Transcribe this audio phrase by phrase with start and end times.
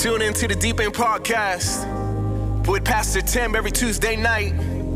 [0.00, 1.86] Tune into the Deep End Podcast
[2.66, 4.54] with Pastor Tim every Tuesday night.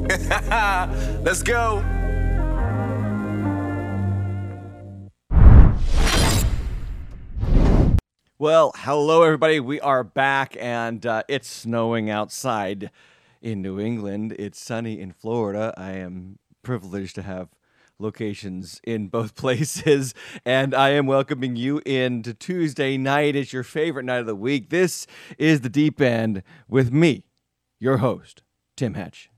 [1.23, 1.85] Let's go.
[8.39, 9.61] Well, hello, everybody.
[9.61, 12.91] We are back, and uh, it's snowing outside
[13.43, 14.35] in New England.
[14.39, 15.75] It's sunny in Florida.
[15.77, 17.51] I am privileged to have
[17.99, 23.37] locations in both places, and I am welcoming you in to Tuesday night.
[23.37, 24.71] It's your favorite night of the week.
[24.71, 25.07] This
[25.39, 27.25] is the Deep End with me,
[27.79, 28.43] your host,
[28.77, 29.31] Tim Hatch.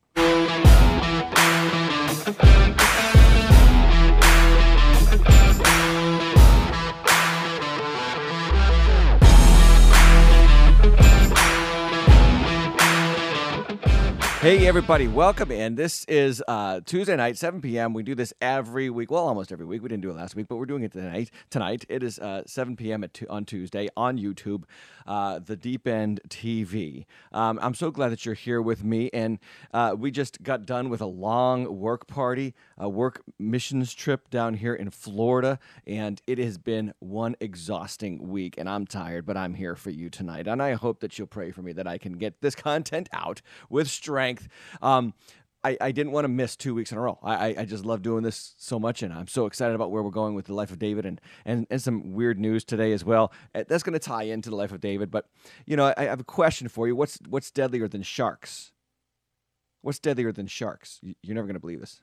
[14.47, 15.75] Hey everybody, welcome in.
[15.75, 17.93] This is uh, Tuesday night, 7 p.m.
[17.93, 19.11] We do this every week.
[19.11, 19.83] Well, almost every week.
[19.83, 21.33] We didn't do it last week, but we're doing it tonight.
[21.51, 23.03] Tonight it is uh, 7 p.m.
[23.03, 24.63] At on Tuesday on YouTube,
[25.05, 27.07] uh, the Deep End TV.
[27.33, 29.41] Um, I'm so glad that you're here with me, and
[29.75, 34.55] uh, we just got done with a long work party, a work missions trip down
[34.55, 35.59] here in Florida,
[35.89, 38.55] and it has been one exhausting week.
[38.57, 41.51] And I'm tired, but I'm here for you tonight, and I hope that you'll pray
[41.51, 44.36] for me that I can get this content out with strength.
[44.83, 45.15] Um,
[45.65, 47.19] I, I, didn't want to miss two weeks in a row.
[47.25, 50.11] I, I just love doing this so much, and I'm so excited about where we're
[50.11, 53.33] going with the life of David and, and, and some weird news today as well.
[53.53, 55.11] Uh, that's going to tie into the life of David.
[55.11, 55.27] But,
[55.65, 56.95] you know, I, I have a question for you.
[56.95, 58.71] What's, what's deadlier than sharks?
[59.83, 61.01] What's deadlier than sharks?
[61.23, 62.01] You're never going to believe this.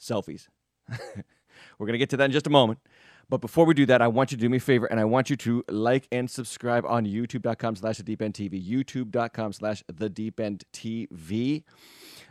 [0.00, 0.48] Selfies.
[0.88, 2.78] we're going to get to that in just a moment.
[3.28, 5.04] But before we do that, I want you to do me a favor and I
[5.04, 9.82] want you to like and subscribe on youtube.com slash the deep end TV, youtube.com slash
[9.92, 11.64] the deep end TV.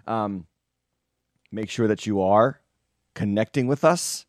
[0.07, 0.47] Um,
[1.51, 2.61] make sure that you are
[3.13, 4.25] connecting with us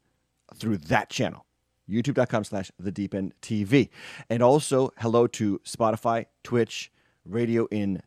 [0.55, 1.47] through that channel,
[1.89, 3.91] youtube.com slash the deep end TV.
[4.29, 6.91] And also, hello to Spotify, Twitch,
[7.25, 8.03] radio in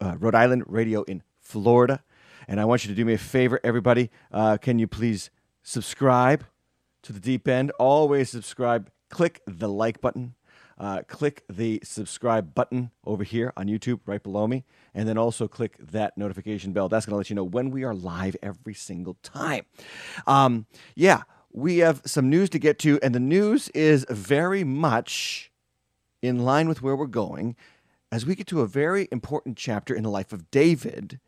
[0.00, 2.02] uh, Rhode Island, radio in Florida.
[2.48, 4.10] And I want you to do me a favor, everybody.
[4.32, 5.30] Uh, can you please
[5.62, 6.44] subscribe?
[7.04, 7.70] To the deep end.
[7.78, 8.90] Always subscribe.
[9.10, 10.34] Click the like button.
[10.76, 14.64] Uh, click the subscribe button over here on YouTube right below me.
[14.92, 16.88] And then also click that notification bell.
[16.88, 19.66] That's going to let you know when we are live every single time.
[20.26, 20.66] Um,
[20.96, 21.22] yeah,
[21.52, 22.98] we have some news to get to.
[23.02, 25.52] And the news is very much
[26.22, 27.54] in line with where we're going
[28.10, 31.20] as we get to a very important chapter in the life of David,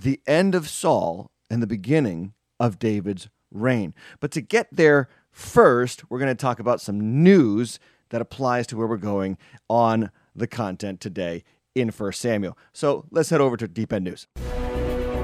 [0.00, 3.94] the end of Saul, and the beginning of David's reign.
[4.20, 7.78] But to get there first, we're going to talk about some news
[8.10, 12.56] that applies to where we're going on the content today in 1 Samuel.
[12.72, 14.26] So let's head over to Deep End News.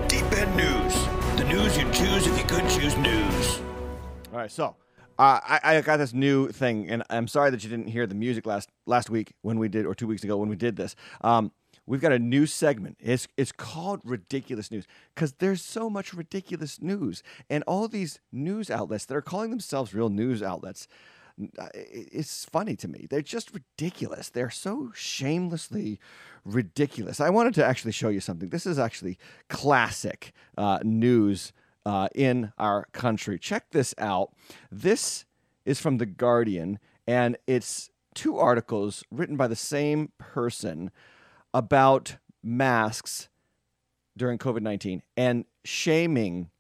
[0.09, 0.95] Deep End News.
[1.37, 3.61] The news you choose if you could choose news.
[4.33, 4.77] All right, so
[5.19, 8.15] uh, I, I, got this new thing, and I'm sorry that you didn't hear the
[8.15, 10.95] music last last week when we did, or two weeks ago when we did this.
[11.23, 11.51] Um,
[11.89, 12.99] we've got a new segment.
[13.01, 18.71] It's it's called ridiculous news because there's so much ridiculous news, and all these news
[18.71, 20.87] outlets that are calling themselves real news outlets.
[21.57, 23.07] Uh, it's funny to me.
[23.09, 24.29] They're just ridiculous.
[24.29, 26.01] They're so shamelessly
[26.45, 27.21] ridiculous.
[27.21, 28.49] I wanted to actually show you something.
[28.49, 31.53] This is actually classic uh, news
[31.87, 33.39] uh, in our country.
[33.39, 34.33] Check this out.
[34.73, 35.27] This
[35.65, 40.91] is from The Guardian, and it's two articles written by the same person
[41.53, 43.29] about masks
[44.17, 46.51] during COVID 19 and shaming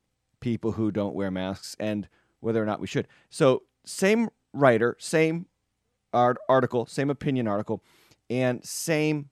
[0.40, 2.08] people who don't wear masks and
[2.40, 3.08] whether or not we should.
[3.30, 5.46] So, same writer, same
[6.12, 7.82] art- article, same opinion article,
[8.30, 9.30] and same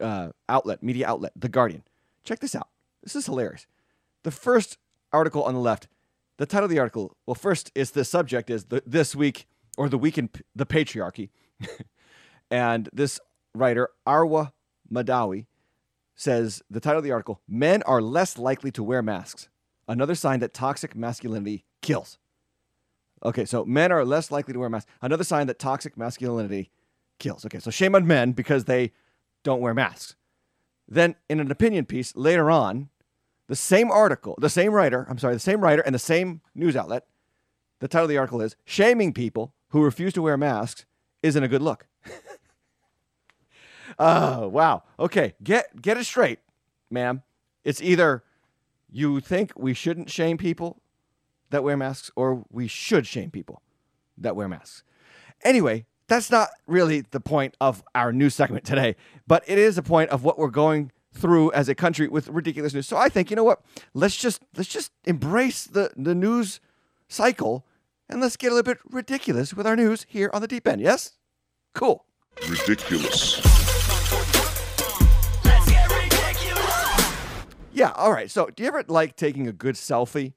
[0.00, 1.82] uh, outlet, media outlet, The Guardian.
[2.24, 2.68] Check this out.
[3.02, 3.66] This is hilarious.
[4.22, 4.78] The first
[5.12, 5.88] article on the left,
[6.36, 9.46] the title of the article, well, first is the subject is the, this week
[9.76, 11.30] or the week in the patriarchy.
[12.50, 13.20] and this
[13.54, 14.52] writer, Arwa
[14.92, 15.46] Mahdawi,
[16.14, 19.48] says the title of the article Men are less likely to wear masks.
[19.88, 22.18] Another sign that toxic masculinity kills.
[23.24, 24.90] Okay, so men are less likely to wear masks.
[25.02, 26.70] Another sign that toxic masculinity
[27.18, 27.44] kills.
[27.44, 28.92] Okay, so shame on men because they
[29.42, 30.16] don't wear masks.
[30.88, 32.88] Then, in an opinion piece later on,
[33.46, 36.76] the same article, the same writer, I'm sorry, the same writer and the same news
[36.76, 37.06] outlet,
[37.80, 40.84] the title of the article is Shaming People Who Refuse to Wear Masks
[41.22, 41.86] Isn't a Good Look.
[44.00, 44.82] oh, wow.
[44.98, 46.40] Okay, get, get it straight,
[46.90, 47.22] ma'am.
[47.62, 48.24] It's either
[48.90, 50.80] you think we shouldn't shame people
[51.50, 53.62] that wear masks or we should shame people
[54.18, 54.82] that wear masks.
[55.44, 59.82] Anyway, that's not really the point of our news segment today, but it is a
[59.82, 62.86] point of what we're going through as a country with ridiculous news.
[62.86, 63.62] So I think you know what?
[63.94, 66.60] Let's just let's just embrace the the news
[67.08, 67.66] cycle
[68.08, 70.80] and let's get a little bit ridiculous with our news here on the deep end.
[70.80, 71.12] Yes?
[71.74, 72.04] Cool.
[72.48, 73.49] Ridiculous.
[77.72, 78.30] Yeah, all right.
[78.30, 80.32] So, do you ever like taking a good selfie?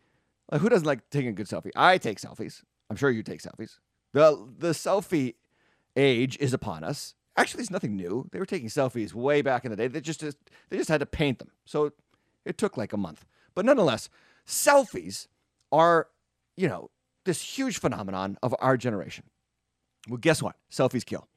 [0.51, 1.71] Like, who doesn't like taking a good selfie?
[1.75, 2.61] I take selfies.
[2.89, 3.79] I'm sure you take selfies.
[4.13, 5.35] The the selfie
[5.95, 7.15] age is upon us.
[7.35, 8.29] Actually, it's nothing new.
[8.31, 9.87] They were taking selfies way back in the day.
[9.87, 11.51] They just they just had to paint them.
[11.65, 11.91] So
[12.45, 13.25] it took like a month.
[13.55, 14.09] But nonetheless,
[14.45, 15.27] selfies
[15.71, 16.07] are,
[16.55, 16.91] you know,
[17.25, 19.25] this huge phenomenon of our generation.
[20.07, 20.55] Well, guess what?
[20.71, 21.27] Selfies kill.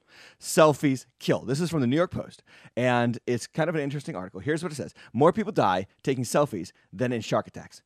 [0.41, 1.41] Selfies kill.
[1.41, 2.43] This is from the New York Post,
[2.77, 4.41] and it's kind of an interesting article.
[4.41, 7.83] Here's what it says More people die taking selfies than in shark attacks.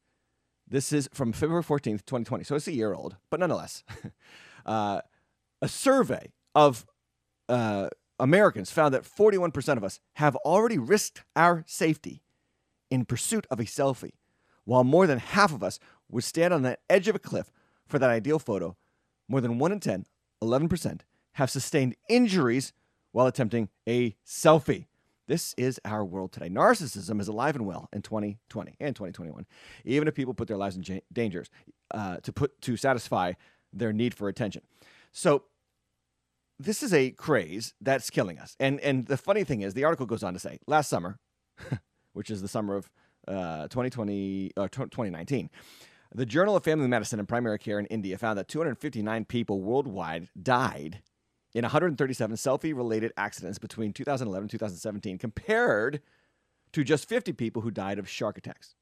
[0.68, 2.44] This is from February 14th, 2020.
[2.44, 3.82] So it's a year old, but nonetheless.
[4.66, 5.00] uh,
[5.62, 6.86] a survey of
[7.48, 7.88] uh,
[8.18, 12.22] Americans found that 41% of us have already risked our safety
[12.90, 14.12] in pursuit of a selfie,
[14.64, 15.78] while more than half of us
[16.08, 17.50] would stand on the edge of a cliff
[17.86, 18.76] for that ideal photo.
[19.28, 20.06] More than 1 in 10,
[20.42, 21.00] 11%,
[21.32, 22.72] have sustained injuries
[23.12, 24.86] while attempting a selfie.
[25.26, 26.48] This is our world today.
[26.48, 29.46] Narcissism is alive and well in 2020 and 2021,
[29.84, 31.48] even if people put their lives in ja- dangers
[31.92, 33.34] uh, to put to satisfy
[33.72, 34.62] their need for attention.
[35.12, 35.44] So
[36.58, 38.56] this is a craze that's killing us.
[38.58, 41.20] And and the funny thing is, the article goes on to say, last summer,
[42.12, 42.90] which is the summer of
[43.28, 45.48] uh, 2020 uh, 2019.
[46.12, 50.28] The Journal of Family Medicine and Primary Care in India found that 259 people worldwide
[50.40, 51.02] died
[51.54, 56.00] in 137 selfie related accidents between 2011 and 2017, compared
[56.72, 58.74] to just 50 people who died of shark attacks.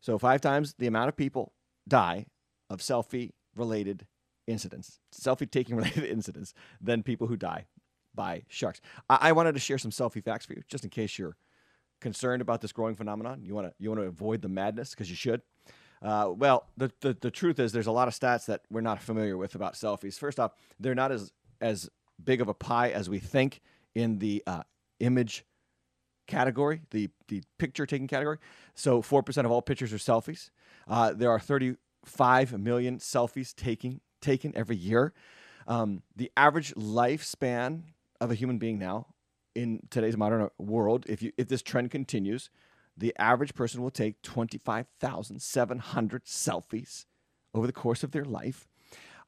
[0.00, 1.52] So, five times the amount of people
[1.88, 2.26] die
[2.70, 4.06] of selfie related
[4.46, 7.66] incidents, selfie taking related incidents, than people who die
[8.14, 8.80] by sharks.
[9.08, 11.36] I-, I wanted to share some selfie facts for you, just in case you're
[12.00, 13.42] concerned about this growing phenomenon.
[13.42, 15.42] You want to you want to avoid the madness because you should.
[16.02, 19.00] Uh, well, the, the the truth is there's a lot of stats that we're not
[19.00, 20.18] familiar with about selfies.
[20.18, 21.88] First off, they're not as as
[22.22, 23.60] big of a pie as we think
[23.94, 24.62] in the uh,
[25.00, 25.44] image
[26.26, 28.38] category, the the picture taking category.
[28.74, 30.50] So four percent of all pictures are selfies.
[30.88, 35.12] Uh, there are 35 million selfies taking taken every year.
[35.66, 37.82] Um, the average lifespan
[38.20, 39.06] of a human being now
[39.54, 42.50] in today's modern world, if you if this trend continues,
[42.96, 47.04] the average person will take 25,700 selfies
[47.54, 48.68] over the course of their life.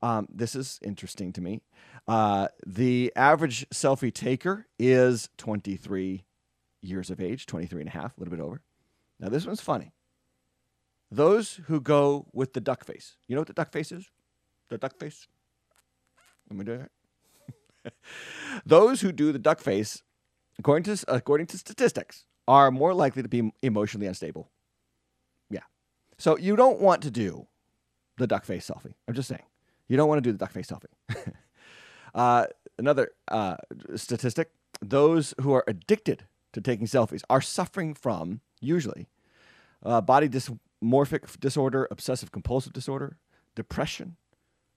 [0.01, 1.61] Um, this is interesting to me.
[2.07, 6.25] Uh, the average selfie taker is 23
[6.81, 8.63] years of age, 23 and a half, a little bit over.
[9.19, 9.93] Now, this one's funny.
[11.11, 14.07] Those who go with the duck face, you know what the duck face is?
[14.69, 15.27] The duck face?
[16.49, 17.93] Let me do that.
[18.67, 20.03] Those who do the duck face,
[20.59, 24.51] according to, according to statistics, are more likely to be emotionally unstable.
[25.51, 25.61] Yeah.
[26.19, 27.47] So you don't want to do
[28.19, 28.95] the duck face selfie.
[29.07, 29.43] I'm just saying.
[29.89, 31.33] You don't want to do the duck face selfie.
[32.15, 32.47] uh,
[32.79, 33.57] another uh,
[33.97, 34.51] statistic
[34.81, 39.09] those who are addicted to taking selfies are suffering from, usually,
[39.85, 43.17] uh, body dysmorphic disorder, obsessive compulsive disorder,
[43.55, 44.17] depression,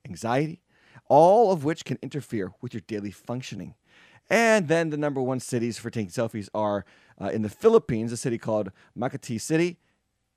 [0.05, 0.61] anxiety,
[1.07, 3.75] all of which can interfere with your daily functioning.
[4.29, 6.85] And then the number one cities for taking selfies are
[7.19, 9.77] uh, in the Philippines, a city called Makati City.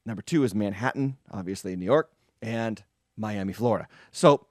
[0.05, 2.11] Number two is Manhattan, obviously in New York,
[2.43, 2.83] and
[3.17, 3.87] Miami, Florida.
[4.11, 4.47] So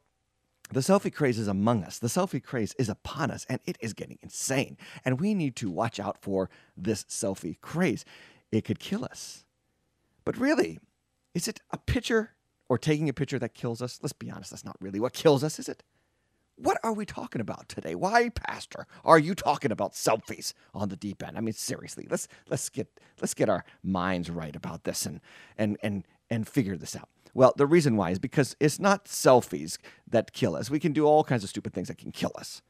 [0.71, 1.99] the selfie craze is among us.
[1.99, 4.77] The selfie craze is upon us, and it is getting insane.
[5.05, 8.05] And we need to watch out for this selfie craze.
[8.51, 9.45] It could kill us.
[10.25, 10.79] But really,
[11.33, 12.31] is it a picture
[12.69, 13.99] or taking a picture that kills us?
[14.01, 15.83] Let's be honest, that's not really what kills us, is it?
[16.55, 17.95] What are we talking about today?
[17.95, 21.35] Why, Pastor, are you talking about selfies on the deep end?
[21.35, 22.87] I mean, seriously, let's let's get
[23.19, 25.19] let's get our minds right about this and
[25.57, 27.09] and and and figure this out.
[27.33, 30.69] Well, the reason why is because it's not selfies that kill us.
[30.69, 32.61] We can do all kinds of stupid things that can kill us.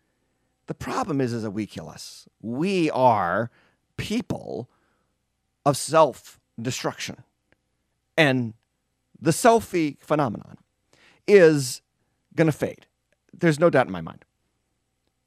[0.68, 2.28] The problem is, is that we kill us.
[2.42, 3.52] We are
[3.98, 4.70] people
[5.66, 7.24] of self destruction.
[8.18, 8.54] And
[9.20, 10.58] the selfie phenomenon
[11.28, 11.82] is
[12.36, 12.86] going to fade.
[13.34, 14.24] There's no doubt in my mind.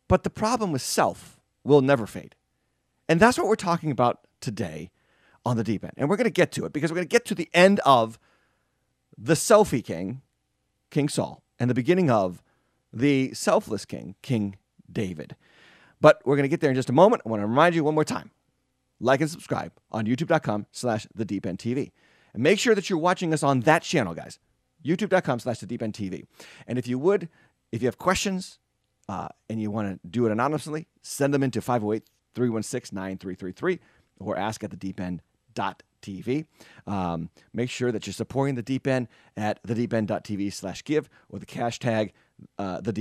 [0.08, 2.36] But the problem with self will never fade.
[3.08, 4.90] And that's what we're talking about today
[5.44, 5.94] on the deep end.
[5.96, 7.80] And we're going to get to it because we're going to get to the end
[7.84, 8.18] of
[9.18, 10.22] the selfie king,
[10.90, 12.42] King Saul, and the beginning of
[12.92, 14.56] the selfless king, King
[14.90, 15.36] David.
[16.00, 17.22] But we're going to get there in just a moment.
[17.24, 18.30] I want to remind you one more time.
[19.00, 21.92] Like and subscribe on youtube.com slash the deep end TV.
[22.32, 24.38] And make sure that you're watching us on that channel, guys.
[24.84, 26.24] YouTube.com slash the deep end TV.
[26.66, 27.28] And if you would,
[27.72, 28.58] if you have questions
[29.08, 32.04] uh, and you want to do it anonymously, send them into 508
[32.34, 33.80] 316 9333
[34.18, 35.22] or ask at the deep end
[36.02, 36.46] TV.
[36.86, 41.46] Um, make sure that you're supporting the Deep End at thedeepend.tv slash give or the
[41.46, 42.12] cash tag
[42.58, 42.92] uh, the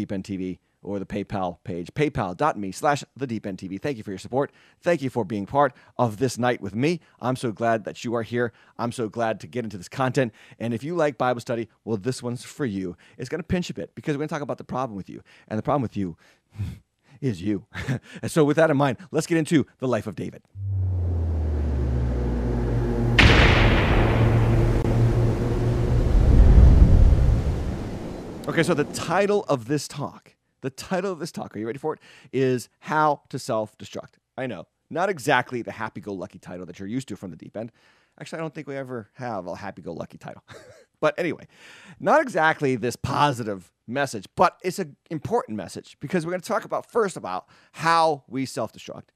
[0.85, 3.81] or the PayPal page, paypal.me slash the.
[3.81, 4.51] Thank you for your support.
[4.81, 7.01] Thank you for being part of this night with me.
[7.19, 8.53] I'm so glad that you are here.
[8.77, 10.31] I'm so glad to get into this content.
[10.59, 12.95] And if you like Bible study, well, this one's for you.
[13.17, 15.09] It's going to pinch a bit because we're going to talk about the problem with
[15.09, 15.21] you.
[15.47, 16.17] And the problem with you
[17.19, 17.65] is you.
[18.21, 20.43] and so, with that in mind, let's get into the life of David.
[28.47, 31.79] Okay, so the title of this talk, the title of this talk, are you ready
[31.79, 31.99] for it?
[32.31, 34.19] Is How to Self Destruct.
[34.37, 37.37] I know, not exactly the happy go lucky title that you're used to from the
[37.37, 37.71] deep end.
[38.19, 40.43] Actually, I don't think we ever have a happy go lucky title.
[41.01, 41.47] but anyway,
[41.99, 46.65] not exactly this positive message, but it's an important message because we're going to talk
[46.65, 49.09] about first about how we self destruct,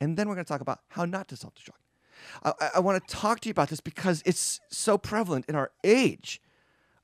[0.00, 1.82] and then we're going to talk about how not to self destruct.
[2.42, 5.72] I, I want to talk to you about this because it's so prevalent in our
[5.84, 6.40] age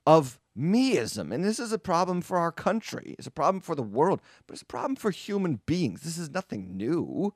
[0.07, 1.33] of meism.
[1.33, 3.15] And this is a problem for our country.
[3.17, 6.01] It's a problem for the world, but it's a problem for human beings.
[6.01, 7.33] This is nothing new.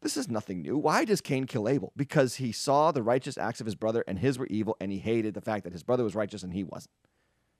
[0.00, 0.76] This is nothing new.
[0.76, 1.92] Why does Cain kill Abel?
[1.96, 4.98] Because he saw the righteous acts of his brother and his were evil, and he
[4.98, 6.94] hated the fact that his brother was righteous and he wasn't.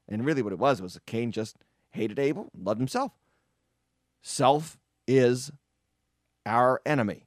[0.08, 1.56] And really, what it was was Cain just
[1.90, 3.12] hated Abel, loved himself.
[4.22, 5.50] Self is
[6.46, 7.26] our enemy.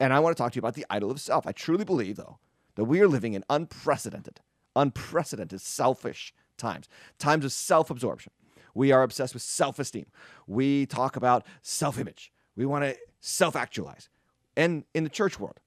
[0.00, 1.46] And I want to talk to you about the idol of self.
[1.46, 2.38] I truly believe, though,
[2.74, 4.40] that we are living in unprecedented,
[4.74, 8.32] unprecedented selfish times, times of self absorption.
[8.74, 10.06] We are obsessed with self esteem.
[10.46, 12.32] We talk about self image.
[12.56, 14.08] We want to self actualize.
[14.56, 15.60] And in the church world,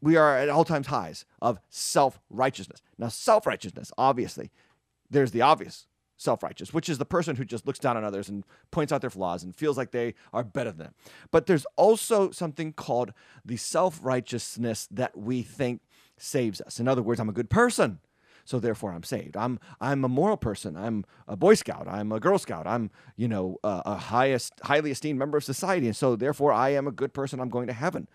[0.00, 2.82] we are at all times highs of self righteousness.
[2.98, 4.50] Now, self righteousness, obviously,
[5.10, 5.86] there's the obvious
[6.16, 9.00] self righteous, which is the person who just looks down on others and points out
[9.00, 10.94] their flaws and feels like they are better than them.
[11.30, 13.12] But there's also something called
[13.44, 15.82] the self righteousness that we think
[16.18, 16.80] saves us.
[16.80, 18.00] In other words, I'm a good person
[18.46, 19.36] so therefore I'm saved.
[19.36, 20.76] I'm I'm a moral person.
[20.76, 21.86] I'm a Boy Scout.
[21.86, 22.66] I'm a Girl Scout.
[22.66, 26.70] I'm you know a, a highest highly esteemed member of society, and so therefore I
[26.70, 27.40] am a good person.
[27.40, 28.08] I'm going to heaven.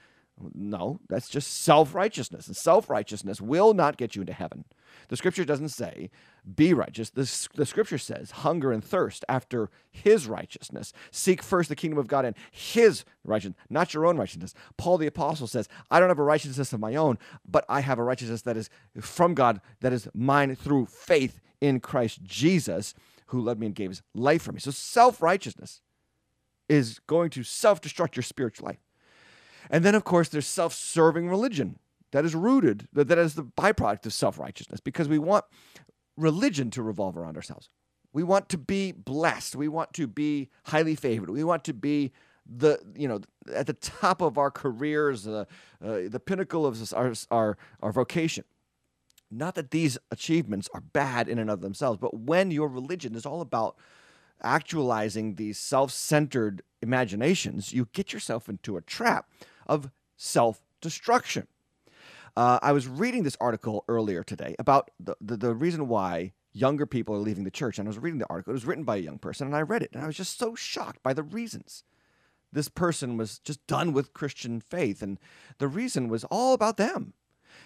[0.54, 2.48] No, that's just self righteousness.
[2.48, 4.66] And self righteousness will not get you into heaven.
[5.08, 6.10] The scripture doesn't say,
[6.56, 7.10] be righteous.
[7.10, 10.94] The, the scripture says, hunger and thirst after his righteousness.
[11.12, 14.54] Seek first the kingdom of God and his righteousness, not your own righteousness.
[14.78, 17.18] Paul the apostle says, I don't have a righteousness of my own,
[17.48, 18.70] but I have a righteousness that is
[19.00, 22.94] from God, that is mine through faith in Christ Jesus,
[23.28, 24.60] who loved me and gave his life for me.
[24.60, 25.82] So self righteousness
[26.68, 28.80] is going to self destruct your spiritual life.
[29.72, 31.80] And then, of course, there's self serving religion
[32.12, 35.46] that is rooted, that, that is the byproduct of self righteousness, because we want
[36.18, 37.70] religion to revolve around ourselves.
[38.14, 39.56] We want to be blessed.
[39.56, 41.30] We want to be highly favored.
[41.30, 42.12] We want to be
[42.46, 43.22] the you know
[43.54, 45.46] at the top of our careers, uh,
[45.84, 48.44] uh, the pinnacle of our, our our vocation.
[49.34, 53.26] Not that these achievements are bad in and of themselves, but when your religion is
[53.26, 53.78] all about
[54.44, 59.30] actualizing these self-centered imaginations, you get yourself into a trap
[59.72, 61.48] of self-destruction.
[62.38, 66.86] Uh, I was reading this article earlier today about the, the, the reason why younger
[66.86, 67.80] people are leaving the church.
[67.80, 68.52] And I was reading the article.
[68.52, 70.38] It was written by a young person, and I read it, and I was just
[70.38, 71.84] so shocked by the reasons.
[72.52, 75.18] This person was just done with Christian faith, and
[75.58, 77.14] the reason was all about them.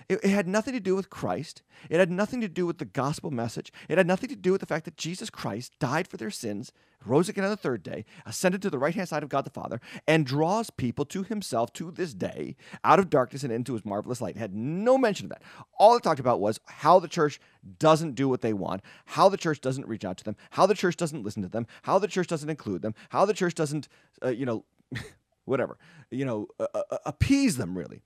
[0.07, 1.61] It, it, had nothing to do with Christ.
[1.89, 3.71] It had nothing to do with the gospel message.
[3.89, 6.71] It had nothing to do with the fact that Jesus Christ died for their sins,
[7.05, 9.49] rose again on the third day, ascended to the right hand side of God the
[9.49, 13.85] Father, and draws people to himself to this day out of darkness and into his
[13.85, 14.35] marvelous light.
[14.35, 15.41] It had no mention of that.
[15.79, 17.39] All it talked about was how the church
[17.79, 20.75] doesn't do what they want, how the church doesn't reach out to them, how the
[20.75, 23.87] church doesn't listen to them, how the church doesn't include them, how the church doesn't,
[24.23, 24.65] uh, you know,
[25.45, 25.77] whatever,
[26.11, 28.01] you know, uh, uh, appease them really.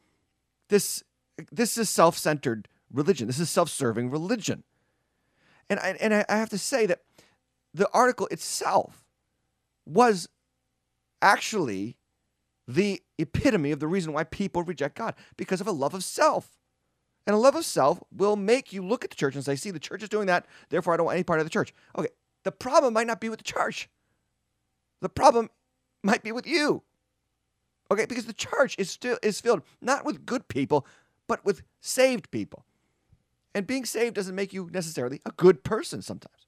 [0.70, 1.04] This
[1.52, 3.28] this is self-centered religion.
[3.28, 4.64] This is self-serving religion.
[5.70, 7.02] And I, and I have to say that
[7.74, 9.06] the article itself
[9.86, 10.28] was
[11.22, 11.98] actually
[12.68, 16.58] the epitome of the reason why people reject God because of a love of self.
[17.28, 19.72] And a love of self will make you look at the church and say, see,
[19.72, 21.74] the church is doing that, therefore I don't want any part of the church.
[21.98, 22.10] Okay,
[22.44, 23.90] the problem might not be with the church.
[25.02, 25.50] The problem
[26.04, 26.84] might be with you.
[27.92, 30.86] Okay, because the church is still is filled not with good people,
[31.30, 32.66] but with saved people.
[33.56, 36.48] And being saved doesn't make you necessarily a good person sometimes.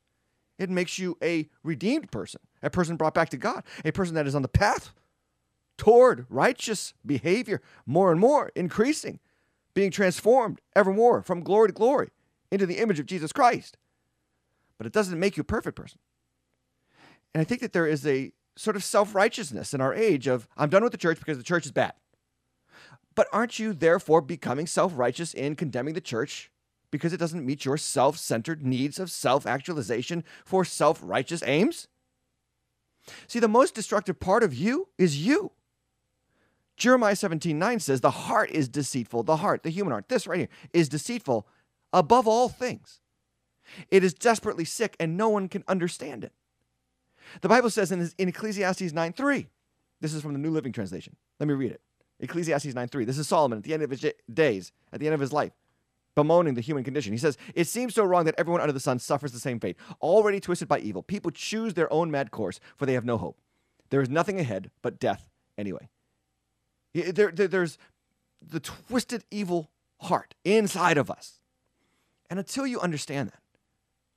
[0.57, 4.27] It makes you a redeemed person, a person brought back to God, a person that
[4.27, 4.91] is on the path
[5.77, 9.19] toward righteous behavior, more and more increasing,
[9.73, 12.09] being transformed evermore from glory to glory
[12.51, 13.77] into the image of Jesus Christ.
[14.77, 15.99] But it doesn't make you a perfect person.
[17.33, 20.47] And I think that there is a sort of self righteousness in our age of,
[20.57, 21.93] I'm done with the church because the church is bad.
[23.15, 26.51] But aren't you therefore becoming self righteous in condemning the church
[26.91, 31.87] because it doesn't meet your self centered needs of self actualization for self righteous aims?
[33.27, 35.51] See, the most destructive part of you is you.
[36.77, 39.23] Jeremiah 17 9 says, The heart is deceitful.
[39.23, 41.47] The heart, the human heart, this right here, is deceitful
[41.93, 42.99] above all things.
[43.89, 46.33] It is desperately sick, and no one can understand it.
[47.41, 49.47] The Bible says in, in Ecclesiastes 9 3,
[49.99, 51.15] this is from the New Living Translation.
[51.39, 51.81] Let me read it.
[52.21, 53.05] Ecclesiastes 9 3.
[53.05, 55.51] This is Solomon at the end of his days, at the end of his life,
[56.15, 57.11] bemoaning the human condition.
[57.11, 59.75] He says, It seems so wrong that everyone under the sun suffers the same fate,
[60.01, 61.03] already twisted by evil.
[61.03, 63.37] People choose their own mad course, for they have no hope.
[63.89, 65.89] There is nothing ahead but death anyway.
[66.93, 67.77] There, there, there's
[68.41, 71.39] the twisted evil heart inside of us.
[72.29, 73.41] And until you understand that,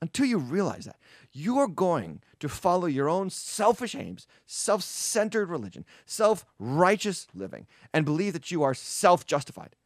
[0.05, 0.99] until you realize that,
[1.33, 7.67] you are going to follow your own selfish aims, self centered religion, self righteous living,
[7.95, 9.77] and believe that you are self justified.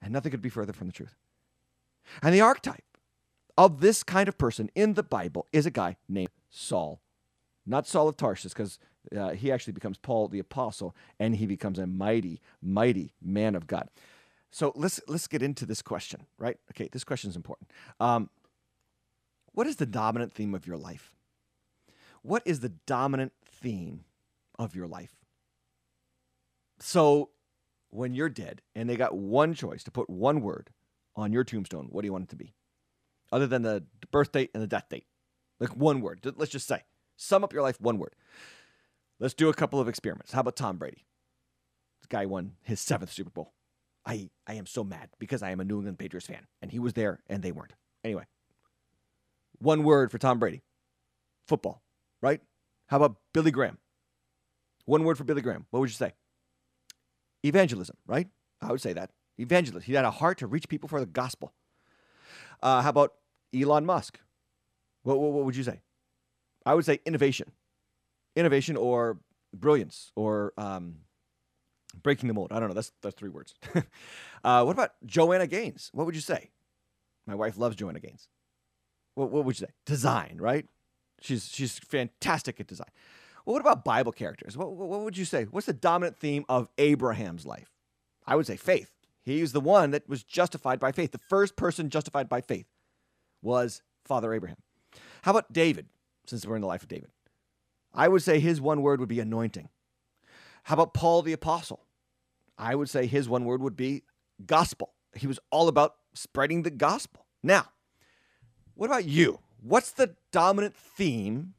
[0.00, 1.16] And nothing could be further from the truth.
[2.22, 2.84] And the archetype
[3.58, 7.00] of this kind of person in the Bible is a guy named Saul.
[7.66, 8.78] Not Saul of Tarsus, because
[9.16, 13.66] uh, he actually becomes Paul the apostle, and he becomes a mighty, mighty man of
[13.66, 13.88] God.
[14.52, 16.56] So let's let's get into this question, right?
[16.70, 17.68] Okay, this question is important.
[17.98, 18.30] Um,
[19.52, 21.14] what is the dominant theme of your life?
[22.22, 24.04] What is the dominant theme
[24.58, 25.16] of your life?
[26.78, 27.30] So
[27.90, 30.70] when you're dead and they got one choice to put one word
[31.16, 32.54] on your tombstone, what do you want it to be?
[33.32, 35.06] Other than the birth date and the death date.
[35.58, 36.20] Like one word.
[36.36, 36.82] Let's just say.
[37.16, 38.14] Sum up your life, one word.
[39.18, 40.32] Let's do a couple of experiments.
[40.32, 41.04] How about Tom Brady?
[42.00, 43.52] This guy won his seventh Super Bowl.
[44.06, 46.78] I, I am so mad because I am a New England Patriots fan and he
[46.78, 47.74] was there and they weren't.
[48.02, 48.24] Anyway,
[49.60, 50.62] one word for Tom Brady
[51.46, 51.82] football,
[52.20, 52.40] right?
[52.86, 53.78] How about Billy Graham?
[54.86, 55.66] One word for Billy Graham.
[55.70, 56.12] What would you say?
[57.44, 58.28] Evangelism, right?
[58.60, 59.10] I would say that.
[59.38, 59.86] Evangelist.
[59.86, 61.52] He had a heart to reach people for the gospel.
[62.62, 63.14] Uh, how about
[63.54, 64.18] Elon Musk?
[65.02, 65.80] What, what, what would you say?
[66.66, 67.52] I would say innovation.
[68.36, 69.18] Innovation or
[69.54, 70.96] brilliance or um,
[72.02, 72.52] breaking the mold.
[72.52, 72.74] I don't know.
[72.74, 73.54] That's, that's three words.
[74.44, 75.90] uh, what about Joanna Gaines?
[75.92, 76.50] What would you say?
[77.26, 78.28] My wife loves Joanna Gaines.
[79.20, 79.72] What, what would you say?
[79.84, 80.66] Design, right?
[81.20, 82.88] She's, she's fantastic at design.
[83.44, 84.56] Well, what about Bible characters?
[84.56, 85.44] What, what would you say?
[85.44, 87.70] What's the dominant theme of Abraham's life?
[88.26, 88.90] I would say faith.
[89.22, 91.12] He's the one that was justified by faith.
[91.12, 92.66] The first person justified by faith
[93.42, 94.56] was Father Abraham.
[95.22, 95.86] How about David,
[96.26, 97.10] since we're in the life of David?
[97.92, 99.68] I would say his one word would be anointing.
[100.64, 101.84] How about Paul the Apostle?
[102.56, 104.04] I would say his one word would be
[104.46, 104.94] gospel.
[105.14, 107.26] He was all about spreading the gospel.
[107.42, 107.66] Now,
[108.80, 109.40] what about you?
[109.60, 111.52] What's the dominant theme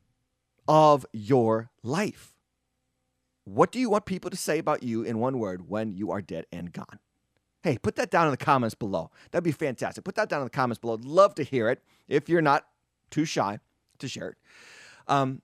[0.67, 2.33] of your life?
[3.43, 6.19] What do you want people to say about you in one word when you are
[6.19, 6.97] dead and gone?
[7.61, 9.11] Hey, put that down in the comments below.
[9.29, 10.03] That'd be fantastic.
[10.03, 10.95] Put that down in the comments below.
[10.95, 12.65] I'd love to hear it if you're not
[13.11, 13.59] too shy
[13.99, 14.37] to share it.
[15.07, 15.43] Um,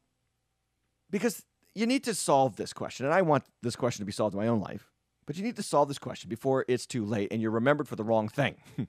[1.12, 1.44] because
[1.76, 3.06] you need to solve this question.
[3.06, 4.90] And I want this question to be solved in my own life.
[5.28, 7.96] But you need to solve this question before it's too late and you're remembered for
[7.96, 8.56] the wrong thing.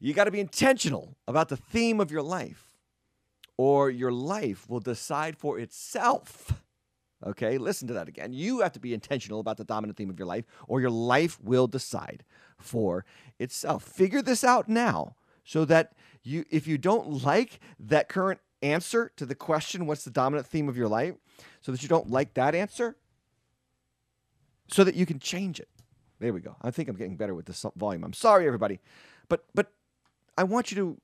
[0.00, 2.76] you got to be intentional about the theme of your life,
[3.56, 6.62] or your life will decide for itself.
[7.26, 8.32] Okay, listen to that again.
[8.32, 11.40] You have to be intentional about the dominant theme of your life, or your life
[11.42, 12.24] will decide
[12.56, 13.04] for
[13.38, 13.82] itself.
[13.82, 19.26] Figure this out now so that you if you don't like that current answer to
[19.26, 21.14] the question, what's the dominant theme of your life,
[21.60, 22.96] so that you don't like that answer,
[24.68, 25.68] so that you can change it.
[26.20, 26.56] There we go.
[26.62, 28.04] I think I'm getting better with this volume.
[28.04, 28.78] I'm sorry, everybody,
[29.28, 29.72] but but
[30.38, 31.00] I want you to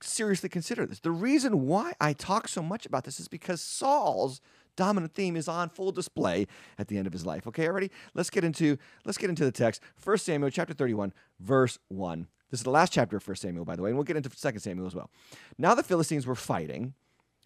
[0.00, 1.00] seriously consider this.
[1.00, 4.40] The reason why I talk so much about this is because Saul's
[4.76, 6.46] dominant theme is on full display
[6.78, 7.48] at the end of his life.
[7.48, 7.90] Okay, already?
[8.14, 9.82] Let's get into let's get into the text.
[10.04, 12.28] 1 Samuel chapter 31, verse 1.
[12.50, 14.28] This is the last chapter of 1 Samuel, by the way, and we'll get into
[14.28, 15.10] 2 Samuel as well.
[15.58, 16.94] Now the Philistines were fighting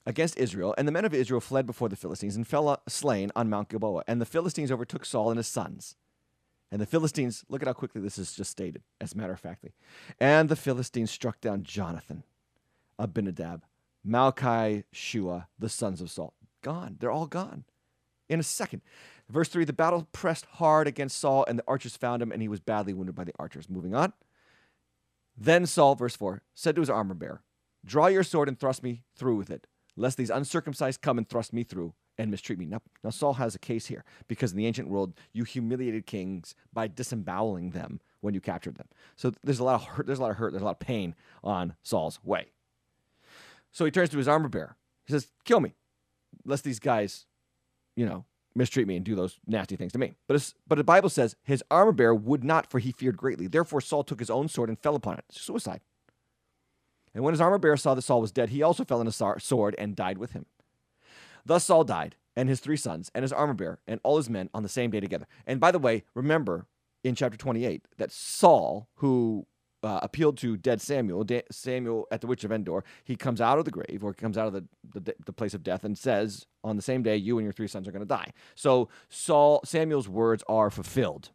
[0.04, 3.32] against Israel, and the men of Israel fled before the Philistines and fell uh, slain
[3.34, 4.02] on Mount Gilboa.
[4.06, 5.96] And the Philistines overtook Saul and his sons.
[6.72, 9.40] And the Philistines, look at how quickly this is just stated, as a matter of
[9.40, 9.72] factly.
[10.20, 12.22] And the Philistines struck down Jonathan,
[12.98, 13.64] Abinadab,
[14.06, 16.34] Malchi, Shua, the sons of Saul.
[16.62, 16.96] Gone.
[17.00, 17.64] They're all gone
[18.30, 18.80] in a second.
[19.28, 22.48] Verse 3 The battle pressed hard against Saul, and the archers found him, and he
[22.48, 23.68] was badly wounded by the archers.
[23.68, 24.12] Moving on.
[25.36, 27.42] Then Saul, verse 4, said to his armor bearer,
[27.84, 31.52] Draw your sword and thrust me through with it, lest these uncircumcised come and thrust
[31.52, 32.66] me through and mistreat me.
[32.66, 36.54] Now, now Saul has a case here, because in the ancient world, you humiliated kings
[36.72, 38.88] by disemboweling them when you captured them.
[39.16, 40.80] So there's a lot of hurt, there's a lot of hurt, there's a lot of
[40.80, 42.48] pain on Saul's way.
[43.72, 44.76] So he turns to his armor bearer.
[45.06, 45.74] He says, Kill me,
[46.44, 47.24] lest these guys,
[47.96, 50.14] you know, mistreat me and do those nasty things to me.
[50.28, 53.46] But, but the Bible says his armor bearer would not, for he feared greatly.
[53.46, 55.24] Therefore, Saul took his own sword and fell upon it.
[55.30, 55.80] Suicide.
[57.14, 59.40] And when his armor bearer saw that Saul was dead, he also fell on a
[59.40, 60.44] sword and died with him.
[61.44, 64.48] Thus Saul died, and his three sons and his armor bearer and all his men
[64.54, 65.26] on the same day together.
[65.46, 66.66] And by the way, remember
[67.02, 69.46] in chapter 28 that Saul, who
[69.82, 73.58] uh, appealed to dead Samuel, da- Samuel at the witch of Endor, he comes out
[73.58, 74.64] of the grave or comes out of the,
[75.00, 77.68] the, the place of death and says, On the same day, you and your three
[77.68, 78.32] sons are going to die.
[78.54, 81.30] So Saul, Samuel's words are fulfilled.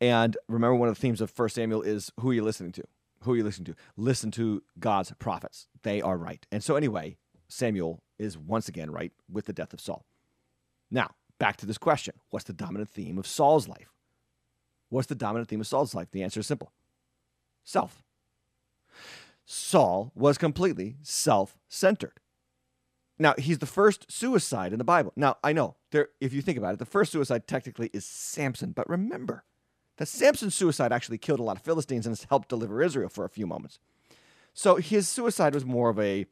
[0.00, 2.84] And remember, one of the themes of First Samuel is who are you listening to?
[3.24, 3.74] Who are you listening to?
[3.98, 5.68] Listen to God's prophets.
[5.82, 6.46] They are right.
[6.50, 10.04] And so, anyway, Samuel is once again right with the death of Saul.
[10.90, 13.92] Now, back to this question What's the dominant theme of Saul's life?
[14.90, 16.10] What's the dominant theme of Saul's life?
[16.10, 16.72] The answer is simple
[17.64, 18.02] self.
[19.44, 22.20] Saul was completely self centered.
[23.18, 25.12] Now, he's the first suicide in the Bible.
[25.14, 28.72] Now, I know, there, if you think about it, the first suicide technically is Samson.
[28.72, 29.44] But remember
[29.98, 33.26] that Samson's suicide actually killed a lot of Philistines and has helped deliver Israel for
[33.26, 33.78] a few moments.
[34.54, 36.26] So his suicide was more of a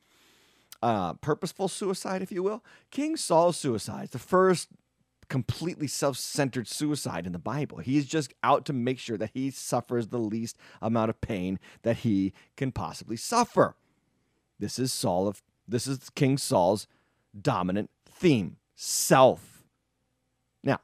[0.82, 2.64] uh, purposeful suicide, if you will.
[2.90, 4.68] King Saul's suicide, is the first
[5.28, 7.78] completely self centered suicide in the Bible.
[7.78, 11.98] He's just out to make sure that he suffers the least amount of pain that
[11.98, 13.76] he can possibly suffer.
[14.58, 16.86] This is Saul of this is King Saul's
[17.38, 19.64] dominant theme, self.
[20.64, 20.80] Now,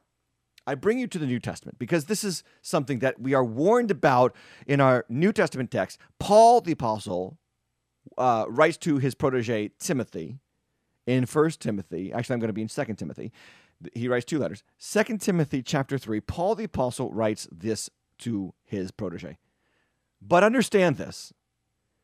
[0.67, 3.91] I bring you to the New Testament because this is something that we are warned
[3.91, 5.99] about in our New Testament text.
[6.19, 7.39] Paul the apostle
[8.19, 10.39] uh, writes to his protege Timothy
[11.07, 12.13] in First Timothy.
[12.13, 13.33] Actually, I'm going to be in Second Timothy
[13.95, 14.63] he writes two letters.
[14.79, 19.39] Second Timothy chapter 3, Paul the apostle writes this to his protege.
[20.23, 21.33] But understand this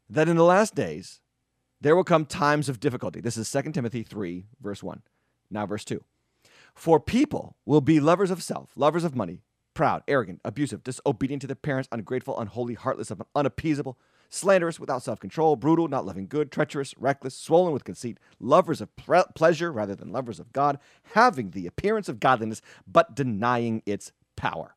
[0.08, 1.20] that in the last days
[1.80, 3.20] there will come times of difficulty.
[3.20, 5.02] This is Second Timothy 3 verse 1.
[5.50, 6.02] Now verse 2.
[6.74, 9.42] For people will be lovers of self, lovers of money,
[9.74, 13.98] proud, arrogant, abusive, disobedient to their parents, ungrateful, unholy, heartless, unappeasable,
[14.30, 18.94] slanderous, without self control, brutal, not loving good, treacherous, reckless, swollen with conceit, lovers of
[18.96, 20.78] pre- pleasure rather than lovers of God,
[21.14, 24.76] having the appearance of godliness, but denying its power.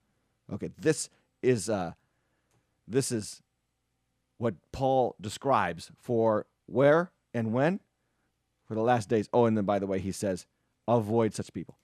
[0.51, 1.09] Okay, this
[1.41, 1.93] is uh,
[2.87, 3.41] this is
[4.37, 7.79] what Paul describes for where and when
[8.67, 9.29] for the last days.
[9.31, 10.45] Oh, and then by the way, he says,
[10.87, 11.77] avoid such people.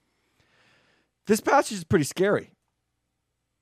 [1.26, 2.50] This passage is pretty scary.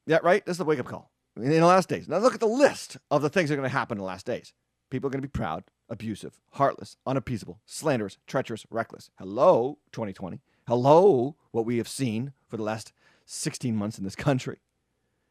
[0.07, 0.45] Yeah, right?
[0.45, 1.11] This is the wake up call
[1.43, 2.09] in the last days.
[2.09, 4.07] Now look at the list of the things that are going to happen in the
[4.07, 4.53] last days.
[4.91, 9.11] People are going to be proud, abusive, heartless, unappeasable, slanderous, treacherous, reckless.
[9.19, 10.41] Hello, 2020.
[10.67, 12.93] Hello, what we have seen for the last
[13.27, 14.59] 16 months in this country,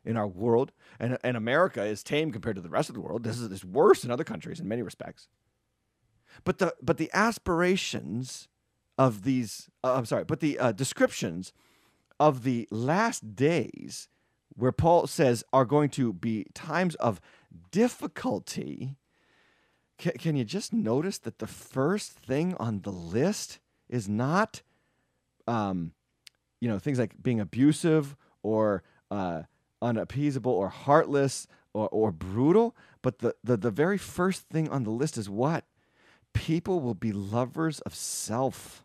[0.06, 0.72] in our world.
[1.00, 3.24] And, and America is tame compared to the rest of the world.
[3.24, 5.28] This is, this is worse in other countries in many respects.
[6.43, 8.48] But the, but the aspirations
[8.98, 11.52] of these, uh, I'm sorry, but the uh, descriptions
[12.20, 14.08] of the last days
[14.58, 17.22] where Paul says are going to be times of
[17.72, 18.98] difficulty,
[19.98, 24.63] can, can you just notice that the first thing on the list is not,
[25.48, 25.93] um,
[26.60, 29.43] you know, things like being abusive or uh,
[29.82, 34.89] unappeasable or heartless or, or brutal, but the, the, the very first thing on the
[34.89, 35.65] list is what?
[36.34, 38.84] People will be lovers of self.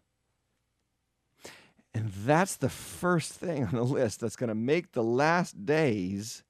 [1.94, 6.42] And that's the first thing on the list that's going to make the last days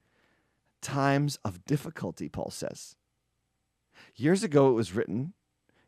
[0.80, 2.96] times of difficulty, Paul says.
[4.14, 5.32] Years ago, it was written,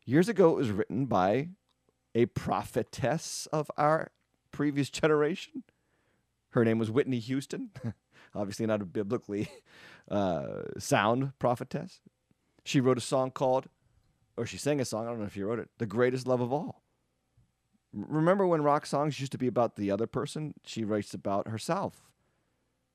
[0.05, 1.49] years ago, it was written by
[2.13, 4.11] a prophetess of our
[4.51, 5.63] previous generation.
[6.51, 7.71] Her name was Whitney Houston,
[8.35, 9.49] obviously not a biblically
[10.09, 11.99] uh, sound prophetess.
[12.63, 13.67] She wrote a song called,
[14.37, 16.41] or she sang a song, I don't know if she wrote it, The Greatest Love
[16.41, 16.84] of All.
[17.95, 20.53] Remember when rock songs used to be about the other person?
[20.65, 22.03] She writes about herself.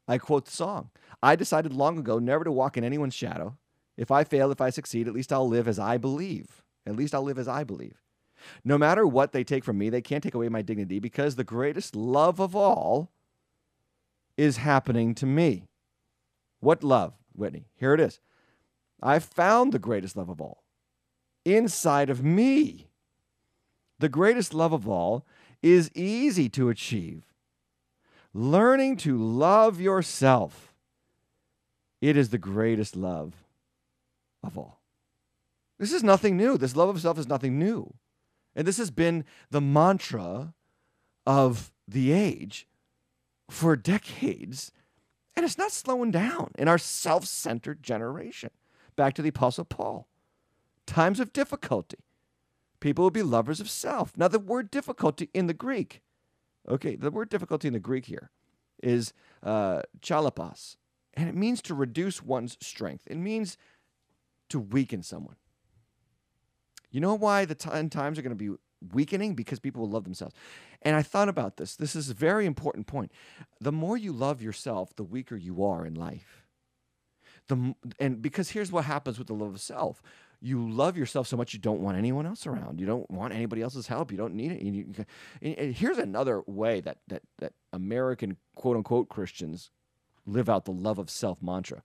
[0.06, 0.90] I quote the song
[1.22, 3.56] I decided long ago never to walk in anyone's shadow.
[3.96, 6.62] If I fail, if I succeed, at least I'll live as I believe.
[6.86, 8.02] At least I'll live as I believe.
[8.64, 11.44] No matter what they take from me, they can't take away my dignity because the
[11.44, 13.10] greatest love of all
[14.36, 15.68] is happening to me.
[16.60, 17.66] What love, Whitney?
[17.76, 18.20] Here it is.
[19.02, 20.64] I found the greatest love of all
[21.44, 22.89] inside of me
[24.00, 25.24] the greatest love of all,
[25.62, 27.22] is easy to achieve.
[28.32, 30.74] Learning to love yourself.
[32.00, 33.34] It is the greatest love
[34.42, 34.80] of all.
[35.78, 36.56] This is nothing new.
[36.56, 37.94] This love of self is nothing new.
[38.56, 40.54] And this has been the mantra
[41.26, 42.66] of the age
[43.50, 44.72] for decades.
[45.36, 48.50] And it's not slowing down in our self centered generation.
[48.96, 50.08] Back to the Apostle Paul.
[50.86, 51.98] Times of difficulty
[52.80, 54.16] people will be lovers of self.
[54.16, 56.02] Now, the word difficulty in the Greek,
[56.68, 58.30] okay, the word difficulty in the Greek here
[58.82, 59.12] is
[59.42, 60.76] uh, chalepos,
[61.14, 63.04] and it means to reduce one's strength.
[63.06, 63.56] It means
[64.48, 65.36] to weaken someone.
[66.90, 68.56] You know why the t- times are going to be
[68.92, 70.34] weakening because people will love themselves.
[70.82, 71.76] And I thought about this.
[71.76, 73.12] This is a very important point.
[73.60, 76.46] The more you love yourself, the weaker you are in life.
[77.48, 80.02] The, and because here's what happens with the love of self
[80.42, 82.80] you love yourself so much you don't want anyone else around.
[82.80, 84.10] You don't want anybody else's help.
[84.10, 84.62] You don't need it.
[84.62, 85.04] You, you,
[85.42, 89.70] and here's another way that, that, that American quote unquote Christians
[90.26, 91.82] live out the love of self mantra.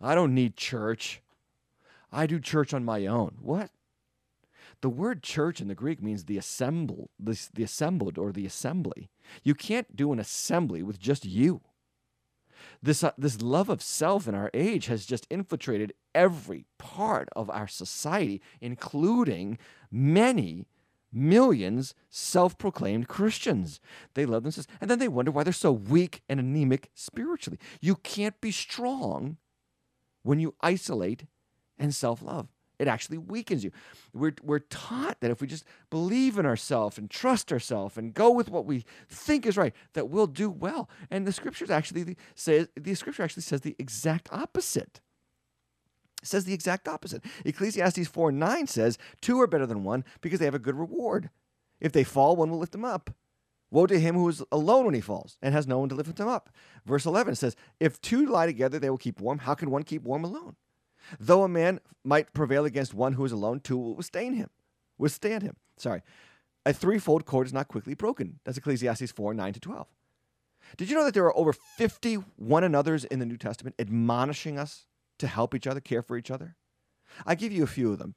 [0.00, 1.20] I don't need church.
[2.10, 3.36] I do church on my own.
[3.40, 3.70] What?
[4.80, 9.10] The word church in the Greek means the assemble, the, the assembled or the assembly.
[9.42, 11.60] You can't do an assembly with just you.
[12.82, 17.50] This, uh, this love of self in our age has just infiltrated every part of
[17.50, 19.58] our society, including
[19.90, 20.66] many
[21.12, 23.80] millions self proclaimed Christians.
[24.14, 24.68] They love themselves.
[24.80, 27.58] And then they wonder why they're so weak and anemic spiritually.
[27.80, 29.36] You can't be strong
[30.22, 31.26] when you isolate
[31.78, 32.48] and self love.
[32.80, 33.72] It actually weakens you.
[34.14, 38.30] We're, we're taught that if we just believe in ourselves and trust ourselves and go
[38.30, 40.88] with what we think is right, that we'll do well.
[41.10, 45.02] And the scriptures actually says the scripture actually says the exact opposite.
[46.22, 47.22] It says the exact opposite.
[47.44, 51.28] Ecclesiastes 4 9 says, Two are better than one because they have a good reward.
[51.82, 53.10] If they fall, one will lift them up.
[53.70, 56.18] Woe to him who is alone when he falls and has no one to lift
[56.18, 56.48] him up.
[56.86, 59.40] Verse 11 says, If two lie together, they will keep warm.
[59.40, 60.56] How can one keep warm alone?
[61.18, 64.50] Though a man might prevail against one who is alone, two will withstand him.
[64.98, 65.56] Withstand him.
[65.76, 66.02] Sorry.
[66.66, 68.38] A threefold cord is not quickly broken.
[68.44, 69.86] That's Ecclesiastes 4 9 to 12.
[70.76, 74.58] Did you know that there are over 50 one another's in the New Testament admonishing
[74.58, 74.86] us
[75.18, 76.56] to help each other, care for each other?
[77.26, 78.14] I give you a few of them.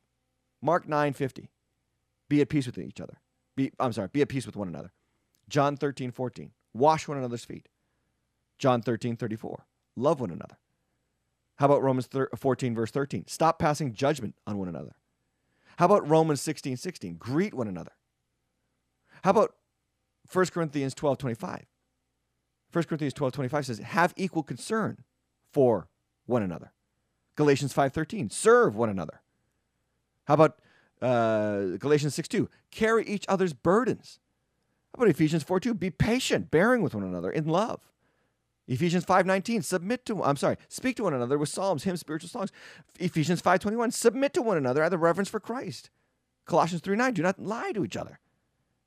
[0.62, 1.50] Mark 9 50.
[2.30, 3.20] Be at peace with each other.
[3.56, 4.92] Be, I'm sorry, be at peace with one another.
[5.50, 6.52] John 13 14.
[6.74, 7.70] Wash one another's feet.
[8.58, 9.66] John 13 34.
[9.96, 10.58] Love one another.
[11.64, 13.24] How about Romans 14, verse 13?
[13.28, 14.98] Stop passing judgment on one another.
[15.78, 17.16] How about Romans 16, 16?
[17.16, 17.94] Greet one another.
[19.24, 19.56] How about
[20.30, 21.66] 1 Corinthians 12, 25?
[22.74, 25.06] 1 Corinthians 12, 25 says, have equal concern
[25.54, 25.88] for
[26.26, 26.74] one another.
[27.38, 29.22] Galatians 5.13, serve one another.
[30.26, 30.60] How about
[31.02, 32.50] uh, Galatians 6, 2?
[32.72, 34.20] Carry each other's burdens.
[34.94, 35.74] How about Ephesians 4, 2?
[35.76, 37.80] Be patient, bearing with one another in love.
[38.68, 42.52] Ephesians 5:19 submit to I'm sorry, speak to one another with psalms, hymns, spiritual songs.
[43.00, 45.90] Ephesians 5:21 submit to one another out of reverence for Christ.
[46.46, 48.20] Colossians 3:9 do not lie to each other.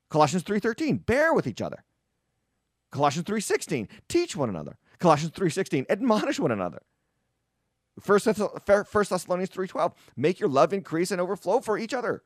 [0.09, 1.85] Colossians 3:13 bear with each other.
[2.91, 4.79] Colossians 3:16 teach one another.
[4.99, 6.83] Colossians 3:16 admonish one another.
[8.03, 12.23] 1 Thessalonians 3:12 make your love increase and overflow for each other.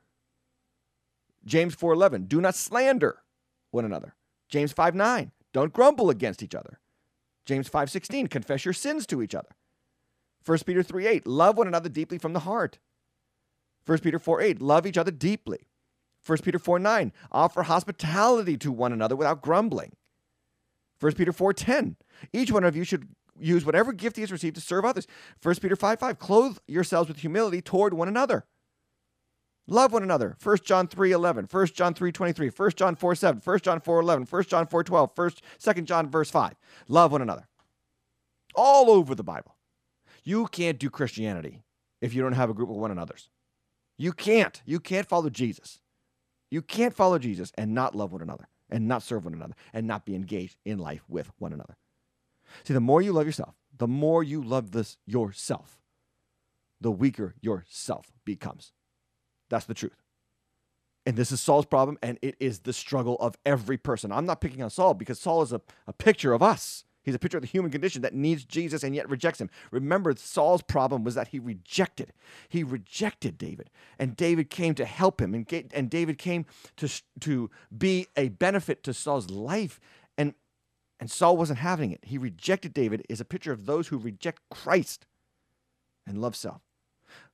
[1.44, 3.22] James 4:11 do not slander
[3.70, 4.14] one another.
[4.48, 6.78] James 5:9 don't grumble against each other.
[7.44, 9.50] James 5:16, confess your sins to each other.
[10.44, 12.78] 1 Peter 3:8, love one another deeply from the heart.
[13.84, 15.66] 1 Peter 4:8, love each other deeply.
[16.24, 19.96] 1 Peter 4:9, offer hospitality to one another without grumbling.
[20.98, 21.96] 1 Peter 4:10,
[22.32, 25.06] each one of you should use whatever gift he has received to serve others.
[25.40, 28.44] 1 Peter 5:5, clothe yourselves with humility toward one another.
[29.70, 30.36] Love one another.
[30.42, 34.00] 1 John 3 11, 1 John 3 23, 1 John 4 7, 1 John 4
[34.00, 35.30] 11, 1 John 4 12, 1
[35.60, 36.54] 2 John verse 5.
[36.88, 37.46] Love one another.
[38.56, 39.54] All over the Bible.
[40.24, 41.62] You can't do Christianity
[42.00, 43.30] if you don't have a group of one another's.
[43.96, 44.60] You can't.
[44.66, 45.78] You can't follow Jesus.
[46.50, 49.86] You can't follow Jesus and not love one another and not serve one another and
[49.86, 51.76] not be engaged in life with one another.
[52.64, 55.78] See, the more you love yourself, the more you love this yourself,
[56.80, 58.72] the weaker yourself becomes.
[59.50, 59.96] That's the truth.
[61.06, 64.12] And this is Saul's problem, and it is the struggle of every person.
[64.12, 66.84] I'm not picking on Saul because Saul is a, a picture of us.
[67.02, 69.48] He's a picture of the human condition that needs Jesus and yet rejects him.
[69.70, 72.12] Remember, Saul's problem was that he rejected.
[72.48, 73.70] He rejected David.
[73.98, 75.32] And David came to help him.
[75.34, 76.44] And, and David came
[76.76, 76.88] to,
[77.20, 79.80] to be a benefit to Saul's life.
[80.18, 80.34] And,
[81.00, 82.00] and Saul wasn't having it.
[82.02, 85.06] He rejected David is a picture of those who reject Christ
[86.06, 86.60] and love self.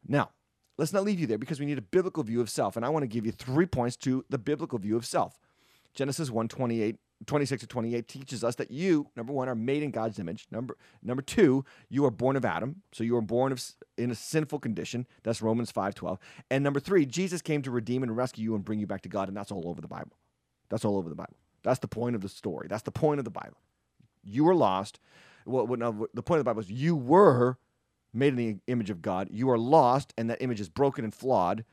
[0.07, 0.31] Now,
[0.79, 2.77] let's not leave you there because we need a biblical view of self.
[2.77, 5.39] And I want to give you three points to the biblical view of self.
[5.95, 9.91] Genesis 1 28, 26 to 28 teaches us that you, number one, are made in
[9.91, 10.47] God's image.
[10.51, 12.83] Number, number two, you are born of Adam.
[12.93, 13.65] So you are born of,
[13.97, 15.07] in a sinful condition.
[15.23, 16.19] That's Romans 5 12.
[16.51, 19.09] And number three, Jesus came to redeem and rescue you and bring you back to
[19.09, 19.29] God.
[19.29, 20.13] And that's all over the Bible.
[20.69, 21.37] That's all over the Bible.
[21.63, 22.69] That's the point of the story.
[22.69, 23.57] That's the point of the Bible.
[24.23, 25.01] You were lost.
[25.47, 27.59] Well, no, the point of the Bible is you were
[28.13, 29.29] made in the image of God.
[29.31, 31.65] You are lost, and that image is broken and flawed.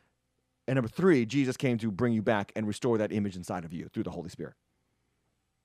[0.67, 3.73] And number three, Jesus came to bring you back and restore that image inside of
[3.73, 4.55] you through the Holy Spirit.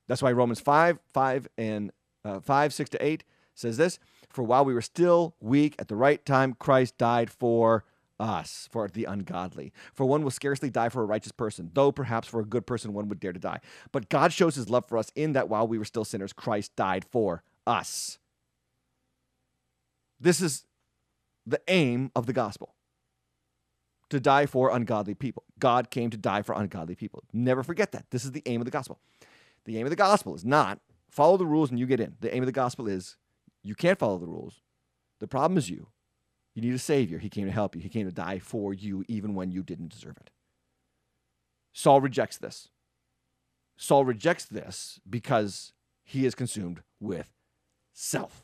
[0.07, 1.91] That's why Romans 5, 5 and
[2.25, 5.95] uh, 5, 6 to 8 says this For while we were still weak, at the
[5.95, 7.85] right time, Christ died for
[8.19, 9.71] us, for the ungodly.
[9.93, 12.93] For one will scarcely die for a righteous person, though perhaps for a good person
[12.93, 13.59] one would dare to die.
[13.91, 16.75] But God shows his love for us in that while we were still sinners, Christ
[16.75, 18.19] died for us.
[20.19, 20.65] This is
[21.45, 22.75] the aim of the gospel
[24.09, 25.43] to die for ungodly people.
[25.59, 27.23] God came to die for ungodly people.
[27.31, 28.05] Never forget that.
[28.09, 28.99] This is the aim of the gospel.
[29.65, 30.79] The aim of the gospel is not
[31.09, 32.15] follow the rules and you get in.
[32.21, 33.17] The aim of the gospel is
[33.63, 34.61] you can't follow the rules.
[35.19, 35.87] The problem is you.
[36.55, 37.19] You need a savior.
[37.19, 37.81] He came to help you.
[37.81, 40.29] He came to die for you even when you didn't deserve it.
[41.71, 42.69] Saul rejects this.
[43.77, 47.29] Saul rejects this because he is consumed with
[47.93, 48.43] self,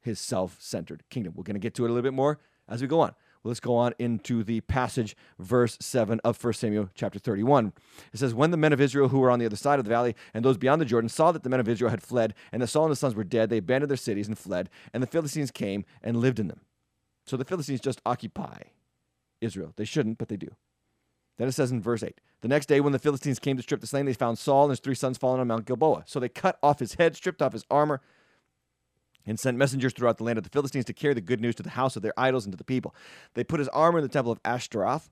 [0.00, 1.34] his self centered kingdom.
[1.36, 3.14] We're going to get to it a little bit more as we go on.
[3.42, 7.72] Well, let's go on into the passage, verse 7 of 1 Samuel chapter 31.
[8.12, 9.90] It says, When the men of Israel who were on the other side of the
[9.90, 12.60] valley and those beyond the Jordan saw that the men of Israel had fled, and
[12.60, 15.06] that Saul and his sons were dead, they abandoned their cities and fled, and the
[15.06, 16.62] Philistines came and lived in them.
[17.26, 18.62] So the Philistines just occupy
[19.40, 19.72] Israel.
[19.76, 20.50] They shouldn't, but they do.
[21.36, 23.80] Then it says in verse 8 The next day, when the Philistines came to strip
[23.80, 26.02] the slain, they found Saul and his three sons fallen on Mount Gilboa.
[26.06, 28.00] So they cut off his head, stripped off his armor,
[29.28, 31.62] and sent messengers throughout the land of the Philistines to carry the good news to
[31.62, 32.94] the house of their idols and to the people.
[33.34, 35.10] They put his armor in the temple of Ashtaroth,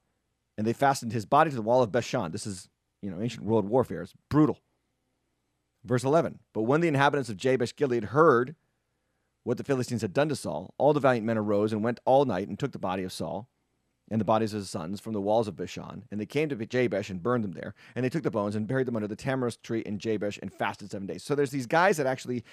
[0.57, 2.33] and they fastened his body to the wall of Bethshan.
[2.33, 2.69] This is,
[3.03, 4.03] you know, ancient world warfare.
[4.03, 4.59] It's brutal.
[5.85, 8.57] Verse 11 But when the inhabitants of Jabesh Gilead heard
[9.45, 12.25] what the Philistines had done to Saul, all the valiant men arose and went all
[12.25, 13.49] night and took the body of Saul
[14.11, 16.03] and the bodies of his sons from the walls of Bethshan.
[16.11, 17.75] And they came to Jabesh and burned them there.
[17.95, 20.53] And they took the bones and buried them under the tamarisk tree in Jabesh and
[20.53, 21.23] fasted seven days.
[21.23, 22.45] So there's these guys that actually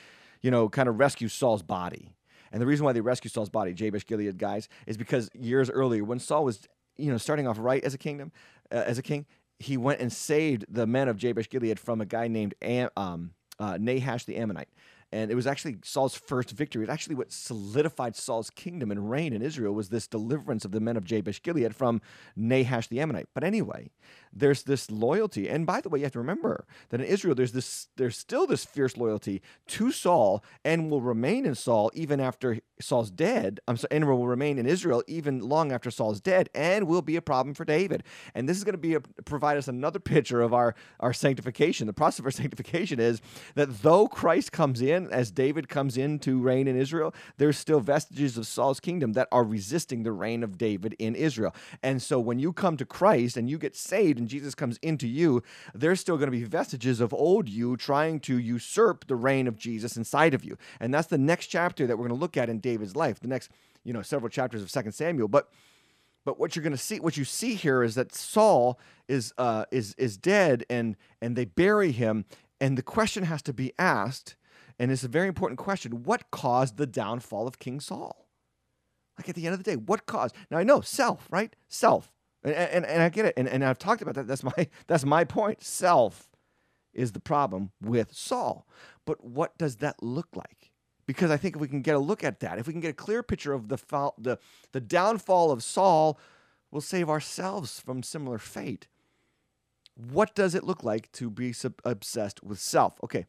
[0.44, 2.10] you know, kind of rescue Saul's body.
[2.52, 6.04] And the reason why they rescue Saul's body, Jabesh Gilead guys, is because years earlier,
[6.04, 8.32] when Saul was, you know, starting off right as a kingdom,
[8.72, 9.26] uh, as a king,
[9.58, 13.32] he went and saved the men of Jabesh Gilead from a guy named Am, um,
[13.60, 14.70] uh, Nahash the Ammonite
[15.14, 16.84] and it was actually Saul's first victory.
[16.84, 20.80] It actually what solidified Saul's kingdom and reign in Israel was this deliverance of the
[20.80, 22.02] men of Jabesh Gilead from
[22.36, 23.30] Nahash the Ammonite.
[23.36, 23.92] But anyway,
[24.36, 27.52] there's this loyalty, and by the way, you have to remember that in Israel there's
[27.52, 32.60] this there's still this fierce loyalty to Saul, and will remain in Saul even after
[32.80, 33.60] Saul's dead.
[33.68, 37.16] I'm sorry, and will remain in Israel even long after Saul's dead, and will be
[37.16, 38.04] a problem for David.
[38.34, 41.88] And this is going to be a, provide us another picture of our our sanctification.
[41.88, 43.22] The process of our sanctification is
[43.56, 47.80] that though Christ comes in as David comes in to reign in Israel, there's still
[47.80, 51.54] vestiges of Saul's kingdom that are resisting the reign of David in Israel.
[51.82, 55.08] And so when you come to Christ and you get saved and Jesus comes into
[55.08, 59.48] you, there's still going to be vestiges of old you trying to usurp the reign
[59.48, 60.58] of Jesus inside of you.
[60.80, 63.28] And that's the next chapter that we're going to look at in David's life, the
[63.28, 63.52] next,
[63.84, 65.28] you know, several chapters of Second Samuel.
[65.28, 65.50] But
[66.26, 69.66] but what you're going to see, what you see here, is that Saul is uh,
[69.72, 72.24] is is dead, and and they bury him,
[72.62, 74.38] and the question has to be asked:
[74.80, 76.04] and it's a very important question.
[76.04, 78.26] What caused the downfall of King Saul?
[79.18, 80.34] Like at the end of the day, what caused?
[80.50, 81.54] Now I know self, right?
[81.68, 82.13] Self.
[82.44, 83.34] And, and, and I get it.
[83.38, 84.28] And, and I've talked about that.
[84.28, 85.64] That's my that's my point.
[85.64, 86.30] Self
[86.94, 88.68] is the problem with Saul.
[89.06, 90.72] But what does that look like?
[91.06, 92.92] Because I think if we can get a look at that, if we can get
[92.92, 93.78] a clear picture of the
[94.18, 94.38] the,
[94.72, 96.20] the downfall of Saul,
[96.72, 98.88] we'll save ourselves from similar fate.
[99.96, 102.96] What does it look like to be sub- obsessed with self?
[103.04, 103.26] Okay,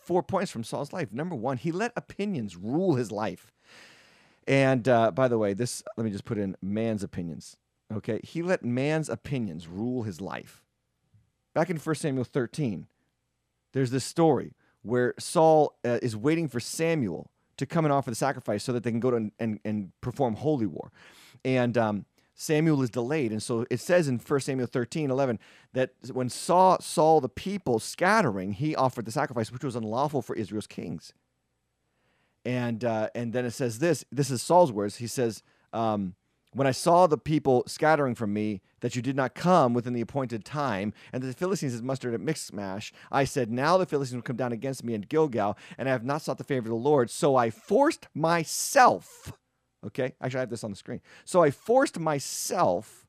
[0.00, 1.12] four points from Saul's life.
[1.12, 3.52] Number one, he let opinions rule his life.
[4.46, 7.56] And uh, by the way, this, let me just put in man's opinions.
[7.92, 8.20] Okay.
[8.22, 10.62] He let man's opinions rule his life.
[11.54, 12.86] Back in 1 Samuel 13,
[13.72, 18.16] there's this story where Saul uh, is waiting for Samuel to come and offer the
[18.16, 20.92] sacrifice so that they can go to and, and, and perform holy war.
[21.44, 23.32] And um, Samuel is delayed.
[23.32, 25.40] And so it says in 1 Samuel 13, 11,
[25.72, 30.36] that when Saul saw the people scattering, he offered the sacrifice, which was unlawful for
[30.36, 31.12] Israel's kings.
[32.44, 34.96] And, uh, and then it says this this is Saul's words.
[34.96, 36.14] He says, um,
[36.58, 40.00] When I saw the people scattering from me, that you did not come within the
[40.00, 44.16] appointed time, and that the Philistines had mustered at Michmash, I said, Now the Philistines
[44.16, 46.70] will come down against me in Gilgal, and I have not sought the favor of
[46.70, 47.10] the Lord.
[47.10, 49.32] So I forced myself
[49.86, 51.00] Okay, actually, I have this on the screen.
[51.24, 53.06] So I forced myself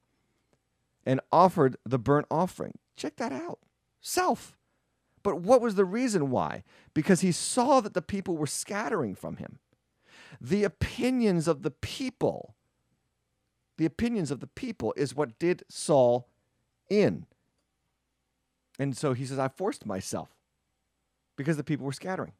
[1.05, 2.77] and offered the burnt offering.
[2.95, 3.59] Check that out.
[4.01, 4.55] Self.
[5.23, 6.63] But what was the reason why?
[6.93, 9.59] Because he saw that the people were scattering from him.
[10.39, 12.55] The opinions of the people,
[13.79, 16.27] the opinions of the people is what did Saul
[16.89, 17.25] in.
[18.77, 20.35] And so he says, I forced myself
[21.37, 22.33] because the people were scattering.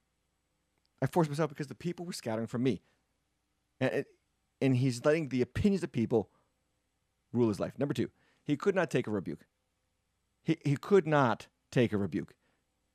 [1.02, 2.82] I forced myself because the people were scattering from me.
[3.80, 4.04] And
[4.62, 6.30] and he's letting the opinions of people
[7.32, 7.80] rule his life.
[7.80, 8.10] Number two,
[8.44, 9.46] he could not take a rebuke.
[10.44, 12.34] He, he could not take a rebuke.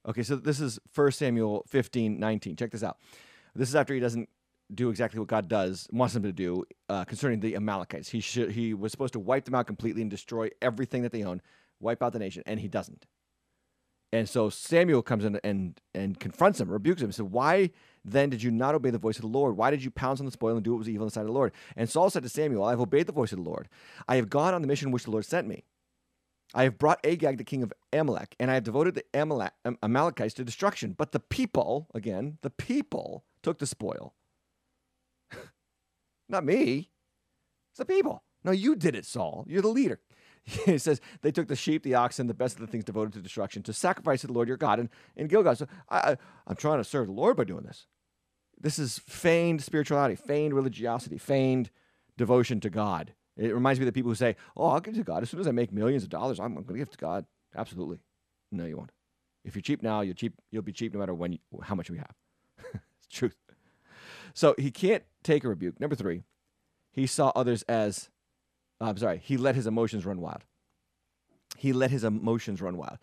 [0.07, 2.57] Okay, so this is 1 Samuel 15, 19.
[2.57, 2.99] Check this out.
[3.55, 4.29] This is after he doesn't
[4.73, 8.09] do exactly what God does wants him to do uh, concerning the Amalekites.
[8.09, 11.23] He should he was supposed to wipe them out completely and destroy everything that they
[11.23, 11.43] own,
[11.81, 13.07] wipe out the nation, and he doesn't.
[14.13, 17.71] And so Samuel comes in and and confronts him, rebukes him, said, "Why
[18.05, 19.57] then did you not obey the voice of the Lord?
[19.57, 21.23] Why did you pounce on the spoil and do what was evil in the sight
[21.23, 23.51] of the Lord?" And Saul said to Samuel, "I have obeyed the voice of the
[23.51, 23.69] Lord.
[24.07, 25.65] I have gone on the mission which the Lord sent me.
[26.55, 29.53] I have brought Agag, the king of Amalek, and I have devoted the Amalek,
[29.83, 30.93] Amalekites to destruction.
[30.93, 34.15] But the people, again, the people took the spoil."
[36.29, 36.91] Not me.
[37.71, 38.23] It's the people.
[38.45, 39.45] No, you did it, Saul.
[39.49, 40.01] You're the leader.
[40.67, 43.23] He says they took the sheep, the oxen, the best of the things devoted to
[43.23, 45.57] destruction, to sacrifice to the Lord your God in, in Gilgal.
[45.57, 46.17] So I, I,
[46.47, 47.87] I'm trying to serve the Lord by doing this.
[48.61, 51.71] This is feigned spirituality, feigned religiosity, feigned
[52.17, 53.15] devotion to God.
[53.37, 55.41] It reminds me of the people who say, "Oh, I'll give to God as soon
[55.41, 56.39] as I make millions of dollars.
[56.39, 57.25] I'm, going to give to God."
[57.57, 57.99] Absolutely,
[58.53, 58.93] no, you won't.
[59.45, 60.35] If you're cheap now, you're cheap.
[60.51, 62.15] You'll be cheap no matter when, you, how much we have.
[62.75, 63.37] it's truth.
[64.35, 65.81] So he can't take a rebuke.
[65.81, 66.25] Number three,
[66.93, 68.11] he saw others as,
[68.81, 70.45] uh, I'm sorry, he let his emotions run wild.
[71.57, 72.99] He let his emotions run wild.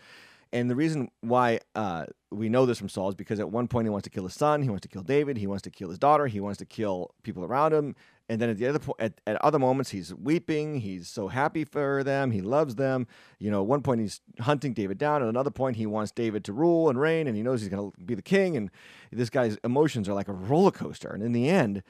[0.54, 3.86] And the reason why uh, we know this from Saul is because at one point
[3.86, 5.90] he wants to kill his son, he wants to kill David, he wants to kill
[5.90, 7.96] his daughter, he wants to kill people around him,
[8.28, 11.64] and then at the other po- at, at other moments he's weeping, he's so happy
[11.64, 13.08] for them, he loves them.
[13.40, 16.44] You know, at one point he's hunting David down, at another point he wants David
[16.46, 18.58] to rule and reign, and he knows he's going to be the king.
[18.58, 18.70] And
[19.12, 21.10] this guy's emotions are like a roller coaster.
[21.10, 21.82] And in the end,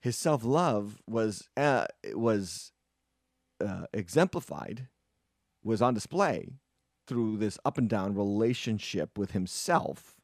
[0.00, 2.72] his self love was uh, was
[3.64, 4.88] uh, exemplified,
[5.62, 6.48] was on display
[7.10, 10.14] through this up and down relationship with himself,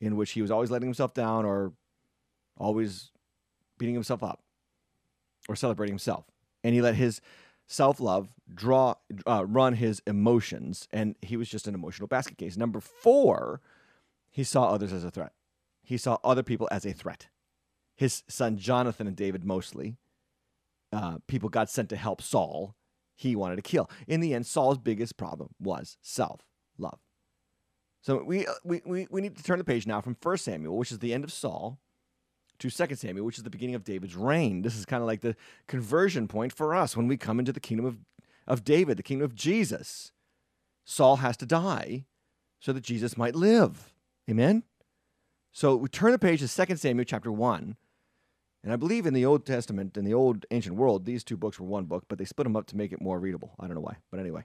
[0.00, 1.72] in which he was always letting himself down or
[2.58, 3.12] always
[3.78, 4.42] beating himself up
[5.48, 6.26] or celebrating himself,
[6.62, 7.20] and he let his
[7.68, 8.94] self love draw
[9.26, 12.56] uh, run his emotions, and he was just an emotional basket case.
[12.56, 13.60] Number four,
[14.28, 15.32] he saw others as a threat.
[15.82, 17.28] He saw other people as a threat
[18.00, 19.98] his son Jonathan and David mostly.
[20.90, 22.74] Uh, people got sent to help Saul.
[23.20, 23.90] He wanted to kill.
[24.08, 26.40] In the end, Saul's biggest problem was self
[26.78, 26.98] love.
[28.00, 30.78] So we, uh, we, we, we need to turn the page now from 1 Samuel,
[30.78, 31.78] which is the end of Saul,
[32.60, 34.62] to 2 Samuel, which is the beginning of David's reign.
[34.62, 37.60] This is kind of like the conversion point for us when we come into the
[37.60, 37.98] kingdom of,
[38.46, 40.12] of David, the kingdom of Jesus.
[40.86, 42.06] Saul has to die
[42.58, 43.92] so that Jesus might live.
[44.30, 44.62] Amen?
[45.52, 47.76] So we turn the page to 2 Samuel chapter 1.
[48.62, 51.58] And I believe in the Old Testament, in the old ancient world, these two books
[51.58, 53.52] were one book, but they split them up to make it more readable.
[53.58, 54.44] I don't know why, but anyway.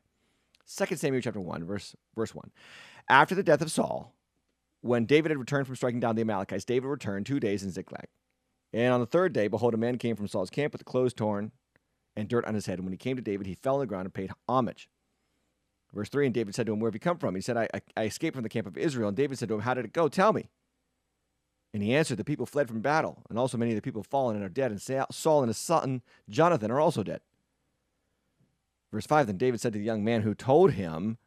[0.73, 2.49] 2 Samuel chapter 1, verse, verse 1.
[3.09, 4.15] After the death of Saul,
[4.81, 8.07] when David had returned from striking down the Amalekites, David returned two days in Ziklag.
[8.73, 11.13] And on the third day, behold, a man came from Saul's camp with the clothes
[11.13, 11.51] torn
[12.15, 12.79] and dirt on his head.
[12.79, 14.89] And when he came to David, he fell on the ground and paid homage.
[15.93, 17.35] Verse 3 And David said to him, Where have you come from?
[17.35, 19.07] He said, I, I, I escaped from the camp of Israel.
[19.07, 20.07] And David said to him, How did it go?
[20.07, 20.49] Tell me.
[21.75, 24.37] And he answered, The people fled from battle, and also many of the people fallen
[24.37, 27.19] and are dead, and Saul and his son Jonathan are also dead.
[28.93, 31.17] Verse 5 Then David said to the young man who told him,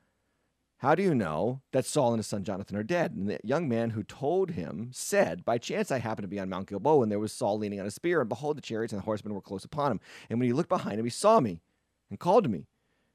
[0.78, 3.12] How do you know that Saul and his son Jonathan are dead?
[3.12, 6.49] And the young man who told him said, By chance I happened to be on
[6.49, 9.03] Mount Gilboa, and there was Saul leaning on a spear, and behold, the chariots and
[9.03, 10.01] the horsemen were close upon him.
[10.30, 11.61] And when he looked behind him, he saw me
[12.09, 12.68] and called to me.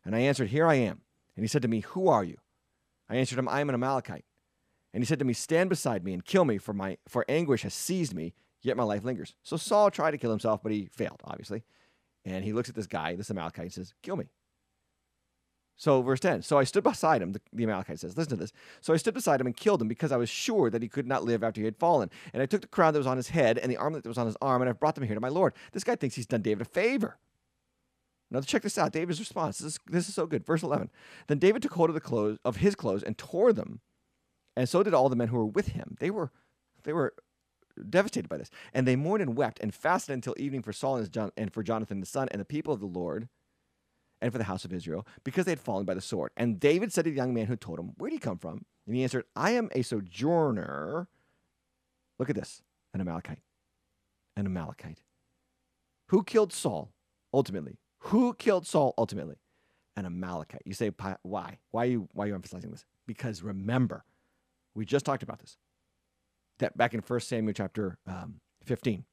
[0.06, 1.02] And I answered, Here I am.
[1.36, 2.38] And he said to me, Who are you?
[3.10, 4.26] I answered him, I am an Amalekite.
[4.94, 7.64] And he said to me, Stand beside me and kill me, for my for anguish
[7.64, 9.36] has seized me, yet my life lingers.
[9.44, 11.64] So Saul tried to kill himself, but he failed, obviously.
[12.26, 14.26] And he looks at this guy, this Amalekite, and says, Kill me.
[15.76, 16.44] So, verse 10.
[16.44, 18.54] So I stood beside him, the, the, Amalekite says, Listen to this.
[18.80, 21.08] So I stood beside him and killed him because I was sure that he could
[21.08, 22.10] not live after he had fallen.
[22.32, 24.18] And I took the crown that was on his head and the armlet that was
[24.18, 25.54] on his arm, and I've brought them here to my Lord.
[25.72, 27.18] This guy thinks he's done David a favor.
[28.30, 29.60] Now, check this out David's response.
[29.60, 30.46] This is, this is so good.
[30.46, 30.90] Verse 11.
[31.28, 33.82] Then David took hold of the clothes of his clothes and tore them
[34.56, 35.98] and so did all the men who were with him.
[36.00, 36.32] They were,
[36.84, 37.14] they were
[37.90, 41.12] devastated by this, and they mourned and wept and fasted until evening for Saul and,
[41.12, 43.30] John, and for Jonathan the son and the people of the Lord,
[44.22, 46.32] and for the house of Israel, because they had fallen by the sword.
[46.38, 48.66] And David said to the young man who told him, "Where do you come from?"
[48.86, 51.08] And he answered, "I am a sojourner."
[52.20, 52.62] Look at this:
[52.94, 53.42] an Amalekite,
[54.38, 55.04] an Amalekite.
[56.08, 56.94] Who killed Saul
[57.34, 57.80] ultimately?
[58.00, 59.38] Who killed Saul ultimately?
[59.96, 60.62] An Amalekite.
[60.66, 60.92] You say,
[61.24, 61.60] why?
[61.72, 62.86] Why are you, why are you emphasizing this?
[63.08, 64.04] Because remember,
[64.76, 65.58] we just talked about this.
[66.60, 69.06] That back in 1 Samuel chapter um, 15.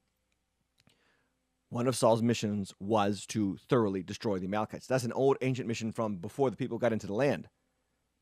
[1.68, 4.86] One of Saul's missions was to thoroughly destroy the Amalekites.
[4.86, 7.48] That's an old ancient mission from before the people got into the land.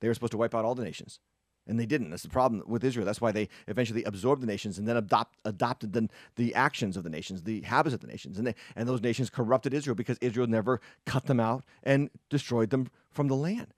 [0.00, 1.18] They were supposed to wipe out all the nations.
[1.66, 2.10] And they didn't.
[2.10, 3.04] That's the problem with Israel.
[3.04, 7.04] That's why they eventually absorbed the nations and then adopt, adopted the, the actions of
[7.04, 8.38] the nations, the habits of the nations.
[8.38, 12.70] And, they, and those nations corrupted Israel because Israel never cut them out and destroyed
[12.70, 13.74] them from the land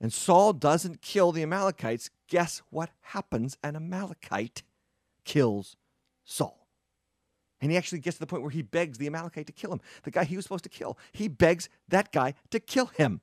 [0.00, 3.56] and Saul doesn't kill the Amalekites, guess what happens?
[3.62, 4.62] An Amalekite
[5.24, 5.76] kills
[6.24, 6.66] Saul.
[7.60, 9.80] And he actually gets to the point where he begs the Amalekite to kill him.
[10.04, 10.96] The guy he was supposed to kill.
[11.12, 13.20] He begs that guy to kill him.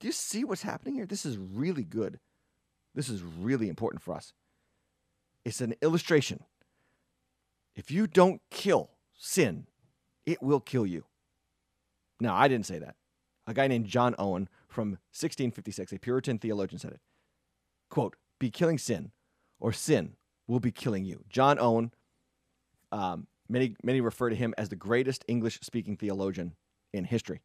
[0.00, 1.06] Do you see what's happening here?
[1.06, 2.18] This is really good.
[2.94, 4.32] This is really important for us.
[5.44, 6.42] It's an illustration.
[7.76, 9.68] If you don't kill sin,
[10.26, 11.04] it will kill you.
[12.20, 12.96] Now, I didn't say that.
[13.46, 17.00] A guy named John Owen from 1656, a Puritan theologian, said it.
[17.90, 19.12] Quote, be killing sin,
[19.60, 20.14] or sin
[20.48, 21.24] will be killing you.
[21.28, 21.92] John Owen,
[22.90, 26.54] um, many, many refer to him as the greatest English speaking theologian
[26.92, 27.40] in history.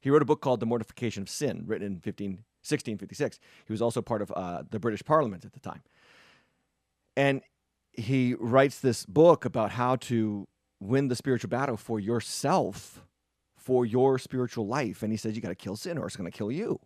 [0.00, 3.38] He wrote a book called The Mortification of Sin, written in 15, 1656.
[3.66, 5.82] He was also part of uh, the British Parliament at the time.
[7.16, 7.42] And
[7.92, 10.46] he writes this book about how to
[10.80, 13.02] win the spiritual battle for yourself,
[13.68, 15.02] for your spiritual life.
[15.02, 16.80] And he says, You got to kill sin or it's going to kill you.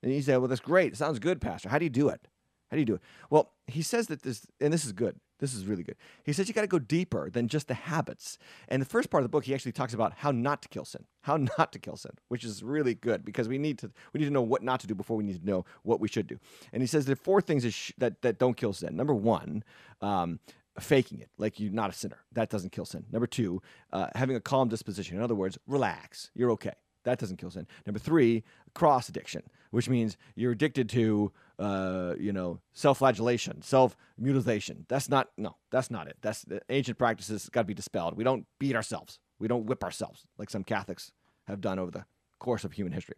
[0.00, 0.92] And he said, Well, that's great.
[0.92, 1.68] It sounds good, Pastor.
[1.68, 2.28] How do you do it?
[2.70, 3.02] How do you do it?
[3.30, 5.18] Well, he says that this, and this is good.
[5.40, 5.96] This is really good.
[6.22, 8.38] He says you got to go deeper than just the habits.
[8.68, 10.84] And the first part of the book, he actually talks about how not to kill
[10.84, 14.20] sin, how not to kill sin, which is really good because we need to we
[14.20, 16.28] need to know what not to do before we need to know what we should
[16.28, 16.38] do.
[16.72, 18.94] And he says there are four things that sh- that, that don't kill sin.
[18.94, 19.64] Number one,
[20.00, 20.38] um,
[20.82, 23.04] faking it like you're not a sinner that doesn't kill sin.
[23.10, 23.62] Number two,
[23.92, 25.16] uh, having a calm disposition.
[25.16, 26.30] In other words, relax.
[26.34, 26.72] You're okay.
[27.04, 27.66] That doesn't kill sin.
[27.86, 34.84] Number three, cross addiction, which means you're addicted to, uh, you know, self-flagellation, self-mutilation.
[34.88, 36.16] That's not no, that's not it.
[36.20, 38.16] That's the ancient practices got to be dispelled.
[38.16, 39.18] We don't beat ourselves.
[39.38, 41.12] We don't whip ourselves like some Catholics
[41.46, 42.04] have done over the
[42.38, 43.16] course of human history.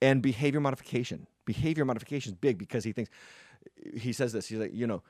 [0.00, 1.26] And behavior modification.
[1.46, 3.10] Behavior modification is big because he thinks
[3.94, 4.46] he says this.
[4.46, 5.02] He's like, you know,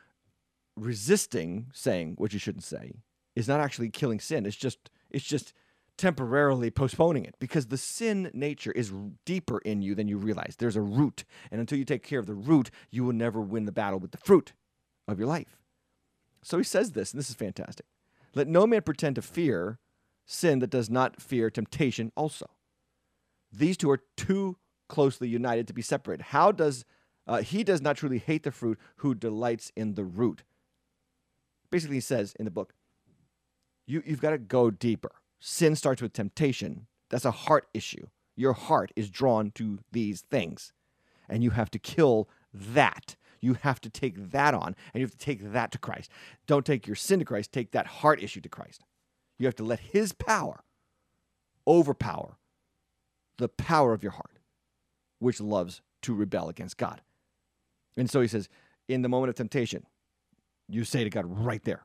[0.77, 3.03] resisting saying what you shouldn't say
[3.35, 4.47] is not actually killing sin.
[4.47, 5.53] It's just it's just
[5.97, 8.93] temporarily postponing it because the sin nature is
[9.25, 10.57] deeper in you than you realize.
[10.59, 13.65] There's a root, and until you take care of the root, you will never win
[13.65, 14.53] the battle with the fruit
[15.09, 15.59] of your life.
[16.43, 17.87] So he says this, and this is fantastic.
[18.35, 19.79] Let no man pretend to fear
[20.27, 22.51] sin that does not fear temptation also.
[23.51, 24.59] These two are too
[24.89, 26.27] closely united to be separated.
[26.27, 26.85] How does
[27.27, 30.45] uh, he does not truly hate the fruit who delights in the root?
[31.71, 32.75] Basically, he says in the book,
[33.87, 36.87] you, you've got to go deeper sin starts with temptation.
[37.11, 38.07] That's a heart issue.
[38.35, 40.73] Your heart is drawn to these things,
[41.29, 43.17] and you have to kill that.
[43.41, 46.11] You have to take that on, and you have to take that to Christ.
[46.47, 48.83] Don't take your sin to Christ, take that heart issue to Christ.
[49.39, 50.65] You have to let His power
[51.67, 52.39] overpower
[53.39, 54.39] the power of your heart,
[55.19, 57.03] which loves to rebel against God.
[57.97, 58.49] And so he says,
[58.89, 59.85] in the moment of temptation,
[60.69, 61.85] you say to God right there,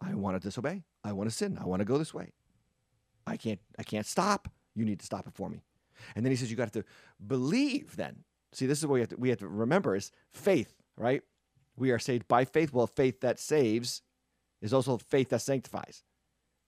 [0.00, 0.84] I want to disobey.
[1.04, 1.58] I want to sin.
[1.60, 2.32] I want to go this way.
[3.26, 4.48] I can't I can't stop.
[4.74, 5.62] You need to stop it for me.
[6.14, 6.84] And then he says you got to
[7.26, 8.24] believe then.
[8.52, 11.22] See, this is what we have to, we have to remember is faith, right?
[11.76, 12.72] We are saved by faith.
[12.72, 14.02] Well, faith that saves
[14.62, 16.02] is also faith that sanctifies.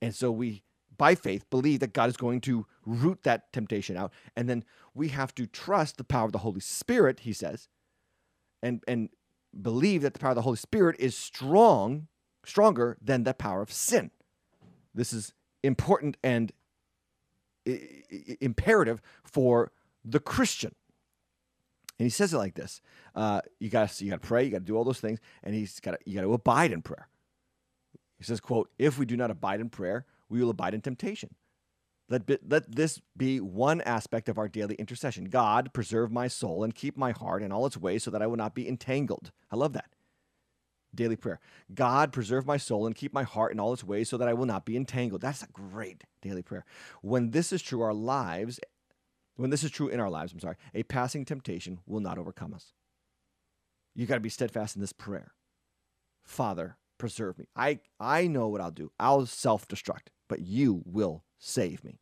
[0.00, 0.62] And so we
[0.96, 4.12] by faith believe that God is going to root that temptation out.
[4.36, 4.64] And then
[4.94, 7.68] we have to trust the power of the Holy Spirit, he says,
[8.62, 9.10] and and
[9.60, 12.08] believe that the power of the Holy Spirit is strong,
[12.44, 14.10] stronger than the power of sin.
[14.94, 16.52] This is important and
[18.40, 19.72] imperative for
[20.04, 20.74] the Christian.
[21.98, 22.80] And he says it like this:
[23.14, 25.54] uh, You got you got to pray, you got to do all those things, and
[25.54, 27.08] he's got you got to abide in prayer.
[28.16, 31.34] He says, "quote If we do not abide in prayer, we will abide in temptation."
[32.10, 35.26] Let, be, let this be one aspect of our daily intercession.
[35.26, 38.26] God, preserve my soul and keep my heart in all its ways so that I
[38.26, 39.30] will not be entangled.
[39.50, 39.90] I love that
[40.94, 41.40] daily prayer.
[41.74, 44.32] God, preserve my soul and keep my heart in all its ways so that I
[44.32, 45.20] will not be entangled.
[45.20, 46.64] That's a great daily prayer.
[47.02, 48.58] When this is true, our lives,
[49.36, 52.54] when this is true in our lives, I'm sorry, a passing temptation will not overcome
[52.54, 52.72] us.
[53.94, 55.32] You got to be steadfast in this prayer.
[56.24, 57.46] Father, preserve me.
[57.56, 58.92] I, I know what I'll do.
[58.98, 62.00] I'll self destruct, but you will save me.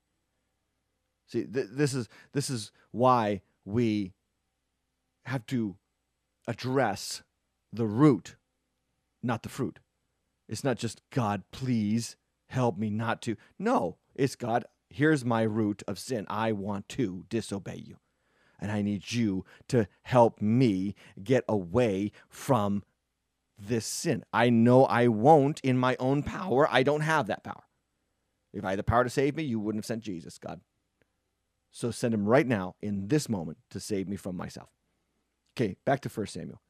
[1.26, 4.12] See, th- this, is, this is why we
[5.24, 5.76] have to
[6.47, 7.22] address
[7.72, 8.37] the root
[9.26, 9.80] not the fruit.
[10.49, 12.16] It's not just God, please
[12.49, 13.37] help me not to.
[13.59, 16.24] No, it's God, here's my root of sin.
[16.30, 17.97] I want to disobey you.
[18.59, 22.84] And I need you to help me get away from
[23.59, 24.24] this sin.
[24.32, 26.66] I know I won't in my own power.
[26.70, 27.64] I don't have that power.
[28.53, 30.61] If I had the power to save me, you wouldn't have sent Jesus, God.
[31.70, 34.70] So send him right now in this moment to save me from myself.
[35.57, 36.61] Okay, back to 1 Samuel,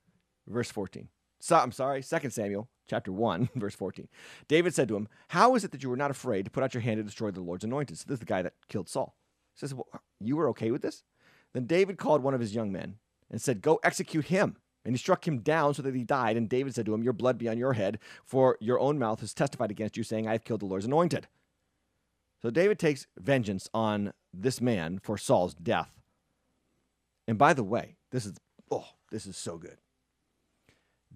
[0.47, 1.09] verse 14.
[1.39, 4.09] So, I'm sorry, 2 Samuel chapter 1, verse 14.
[4.49, 6.75] David said to him, How is it that you were not afraid to put out
[6.75, 7.99] your hand to destroy the Lord's anointed?
[7.99, 9.17] So this is the guy that killed Saul.
[9.55, 9.87] He says, well,
[10.21, 11.03] You were okay with this?
[11.53, 12.97] Then David called one of his young men
[13.31, 14.57] and said, Go execute him.
[14.85, 16.37] And he struck him down so that he died.
[16.37, 19.21] And David said to him, Your blood be on your head, for your own mouth
[19.21, 21.27] has testified against you, saying, I have killed the Lord's anointed.
[22.43, 25.91] So David takes vengeance on this man for Saul's death.
[27.27, 28.35] And by the way, this is
[28.71, 29.79] oh, this is so good.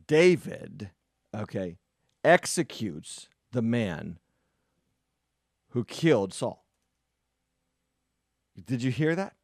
[0.07, 0.91] David,
[1.35, 1.79] okay,
[2.25, 4.19] executes the man
[5.71, 6.65] who killed Saul.
[8.65, 9.35] Did you hear that?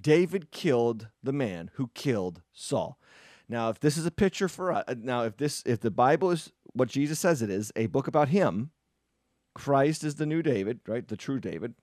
[0.00, 2.98] David killed the man who killed Saul.
[3.48, 6.52] Now, if this is a picture for us, now if this if the Bible is
[6.72, 8.70] what Jesus says it is, a book about him,
[9.54, 11.06] Christ is the new David, right?
[11.06, 11.74] The true David.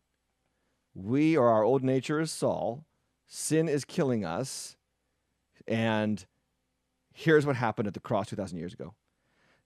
[0.96, 2.86] We or our old nature is Saul.
[3.28, 4.78] Sin is killing us.
[5.68, 6.26] And
[7.14, 8.94] here's what happened at the cross 2,000 years ago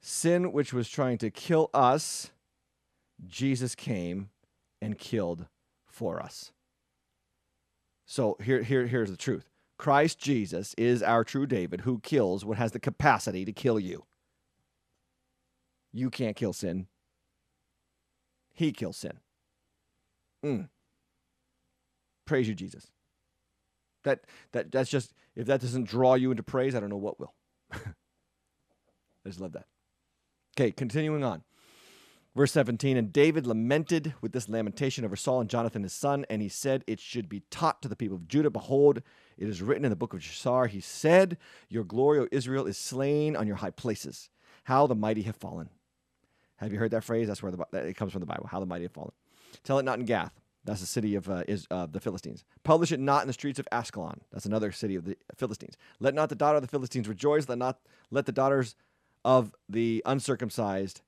[0.01, 2.31] sin, which was trying to kill us,
[3.27, 4.29] Jesus came
[4.81, 5.45] and killed
[5.87, 6.51] for us.
[8.05, 9.47] So here, here, here's the truth
[9.77, 14.05] Christ Jesus is our true David who kills what has the capacity to kill you.
[15.93, 16.87] You can't kill sin.
[18.53, 19.19] He kills sin.
[20.45, 20.69] Mm.
[22.25, 22.87] Praise you, Jesus.
[24.03, 24.21] That
[24.51, 27.33] that that's just if that doesn't draw you into praise, I don't know what will.
[27.71, 27.79] I
[29.27, 29.65] just love that.
[30.57, 31.43] Okay, continuing on.
[32.33, 36.41] Verse 17, and David lamented with this lamentation over Saul and Jonathan his son, and
[36.41, 38.49] he said, It should be taught to the people of Judah.
[38.49, 39.01] Behold,
[39.37, 40.69] it is written in the book of Jashar.
[40.69, 41.37] He said,
[41.67, 44.29] Your glory, O Israel, is slain on your high places.
[44.63, 45.71] How the mighty have fallen.
[46.61, 47.27] Have you heard that phrase?
[47.27, 48.47] That's where the, it comes from the Bible.
[48.47, 49.11] How the mighty have fallen.
[49.63, 50.39] Tell it not in Gath.
[50.63, 52.43] That's the city of uh, is, uh, the Philistines.
[52.63, 54.19] Publish it not in the streets of Ashkelon.
[54.31, 55.75] That's another city of the Philistines.
[55.99, 57.49] Let not the daughter of the Philistines rejoice.
[57.49, 57.79] Let not
[58.11, 58.75] let the daughters
[59.25, 61.01] of the uncircumcised,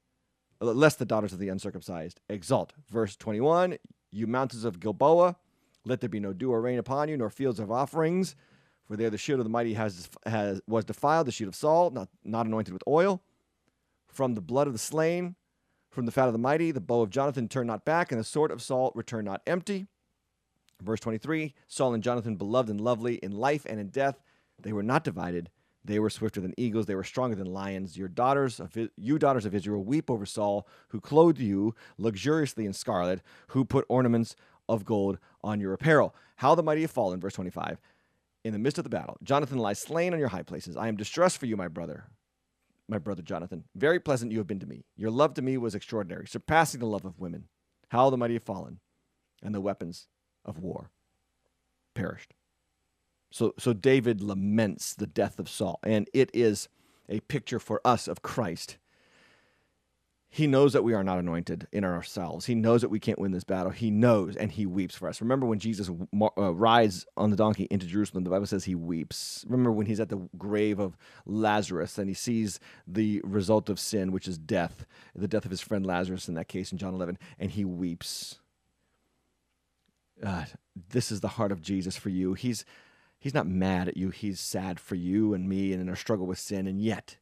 [0.59, 2.73] lest the daughters of the uncircumcised exult.
[2.89, 3.77] Verse 21
[4.11, 5.35] You mountains of Gilboa,
[5.85, 8.35] let there be no dew or rain upon you, nor fields of offerings,
[8.85, 11.91] for there the shield of the mighty has, has was defiled, the shield of Saul,
[11.91, 13.21] not, not anointed with oil.
[14.07, 15.35] From the blood of the slain,
[15.93, 18.25] from the fat of the mighty, the bow of Jonathan turned not back, and the
[18.25, 19.85] sword of Saul returned not empty.
[20.81, 24.19] Verse 23 Saul and Jonathan, beloved and lovely in life and in death,
[24.59, 25.49] they were not divided.
[25.85, 26.85] They were swifter than eagles.
[26.85, 27.97] They were stronger than lions.
[27.97, 32.73] Your daughters of you daughters of Israel weep over Saul, who clothed you luxuriously in
[32.73, 34.35] scarlet, who put ornaments
[34.69, 36.15] of gold on your apparel.
[36.37, 37.19] How the mighty have fallen.
[37.19, 37.79] Verse 25.
[38.43, 40.75] In the midst of the battle, Jonathan lies slain on your high places.
[40.75, 42.05] I am distressed for you, my brother,
[42.87, 43.63] my brother Jonathan.
[43.75, 44.85] Very pleasant you have been to me.
[44.95, 47.47] Your love to me was extraordinary, surpassing the love of women.
[47.89, 48.79] How the mighty have fallen,
[49.43, 50.07] and the weapons
[50.45, 50.89] of war
[51.93, 52.33] perished.
[53.31, 56.69] So, so David laments the death of Saul, and it is
[57.09, 58.77] a picture for us of Christ.
[60.33, 62.47] He knows that we are not anointed in ourselves.
[62.47, 63.71] He knows that we can't win this battle.
[63.71, 65.21] He knows, and he weeps for us.
[65.21, 68.23] Remember when Jesus uh, rides on the donkey into Jerusalem?
[68.23, 69.45] The Bible says he weeps.
[69.47, 74.11] Remember when he's at the grave of Lazarus and he sees the result of sin,
[74.11, 77.19] which is death, the death of his friend Lazarus in that case in John 11,
[77.37, 78.39] and he weeps.
[80.23, 80.45] Uh,
[80.89, 82.33] this is the heart of Jesus for you.
[82.33, 82.65] He's
[83.19, 84.09] He's not mad at you.
[84.09, 86.67] He's sad for you and me and in our struggle with sin.
[86.67, 87.19] And yet,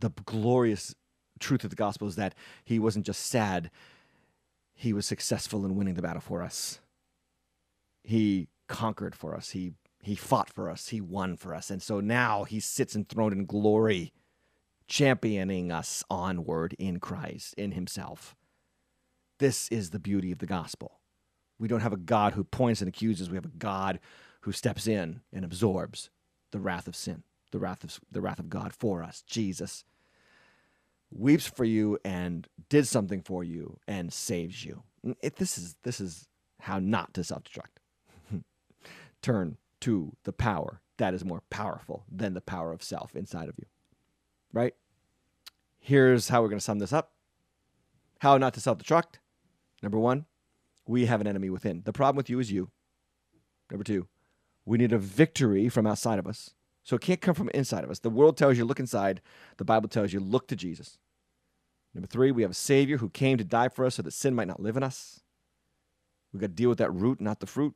[0.00, 0.94] the glorious
[1.40, 2.34] truth of the gospel is that
[2.64, 3.70] he wasn't just sad,
[4.74, 6.80] he was successful in winning the battle for us.
[8.02, 9.50] He conquered for us.
[9.50, 9.72] He
[10.02, 10.88] he fought for us.
[10.88, 11.70] He won for us.
[11.70, 14.12] And so now he sits enthroned in glory,
[14.88, 18.34] championing us onward in Christ, in himself.
[19.38, 21.00] This is the beauty of the gospel.
[21.58, 23.28] We don't have a God who points and accuses.
[23.28, 24.00] We have a God
[24.42, 26.08] who steps in and absorbs
[26.50, 27.22] the wrath of sin,
[27.52, 29.22] the wrath of, the wrath of God for us.
[29.26, 29.84] Jesus
[31.10, 34.82] weeps for you and did something for you and saves you.
[35.22, 36.28] It, this, is, this is
[36.60, 37.80] how not to self destruct.
[39.22, 43.54] Turn to the power that is more powerful than the power of self inside of
[43.58, 43.66] you.
[44.52, 44.74] Right?
[45.78, 47.12] Here's how we're going to sum this up
[48.20, 49.18] how not to self destruct.
[49.82, 50.26] Number one,
[50.86, 51.82] we have an enemy within.
[51.84, 52.70] The problem with you is you.
[53.70, 54.06] Number two,
[54.64, 56.50] we need a victory from outside of us.
[56.82, 57.98] So it can't come from inside of us.
[57.98, 59.20] The world tells you look inside.
[59.58, 60.98] The Bible tells you look to Jesus.
[61.94, 64.34] Number three, we have a Savior who came to die for us so that sin
[64.34, 65.20] might not live in us.
[66.32, 67.74] We've got to deal with that root, not the fruit.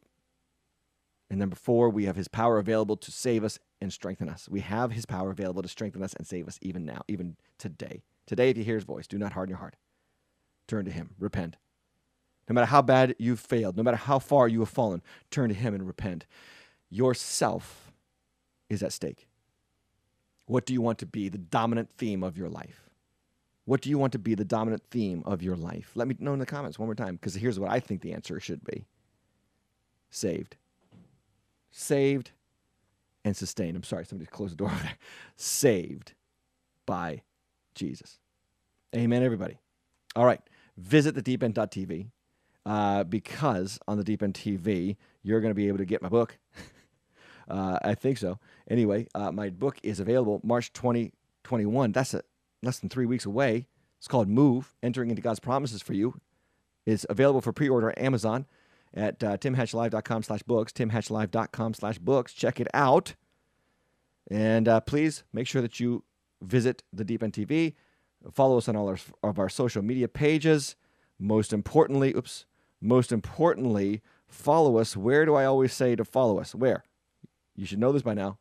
[1.30, 4.48] And number four, we have his power available to save us and strengthen us.
[4.48, 8.02] We have his power available to strengthen us and save us even now, even today.
[8.26, 9.76] Today, if you hear his voice, do not harden your heart.
[10.68, 11.56] Turn to him, repent.
[12.48, 15.54] No matter how bad you've failed, no matter how far you have fallen, turn to
[15.54, 16.26] him and repent
[16.90, 17.83] yourself
[18.68, 19.28] is at stake.
[20.46, 22.88] What do you want to be the dominant theme of your life?
[23.64, 25.92] What do you want to be the dominant theme of your life?
[25.94, 28.12] Let me know in the comments one more time because here's what I think the
[28.12, 28.84] answer should be
[30.10, 30.56] saved.
[31.70, 32.30] Saved
[33.24, 33.76] and sustained.
[33.76, 34.98] I'm sorry, somebody closed the door over there.
[35.36, 36.12] Saved
[36.84, 37.22] by
[37.74, 38.18] Jesus.
[38.94, 39.58] Amen, everybody.
[40.14, 40.40] All right.
[40.76, 42.08] Visit the deepend.tv
[42.66, 46.08] uh, because on the Deep End TV, you're going to be able to get my
[46.08, 46.38] book.
[47.48, 48.38] Uh, I think so.
[48.68, 51.92] Anyway, uh, my book is available March 2021.
[51.92, 52.22] That's a,
[52.62, 53.66] less than three weeks away.
[53.98, 56.20] It's called Move Entering into God's Promises for You.
[56.86, 58.46] It's available for pre order at Amazon
[58.92, 62.32] at uh, timhatchlive.com slash books, timhatchlive.com slash books.
[62.32, 63.14] Check it out.
[64.30, 66.04] And uh, please make sure that you
[66.42, 67.74] visit the Deep End TV.
[68.32, 70.76] Follow us on all our, of our social media pages.
[71.18, 72.46] Most importantly, oops,
[72.80, 74.96] most importantly, follow us.
[74.96, 76.54] Where do I always say to follow us?
[76.54, 76.84] Where?
[77.56, 78.38] You should know this by now.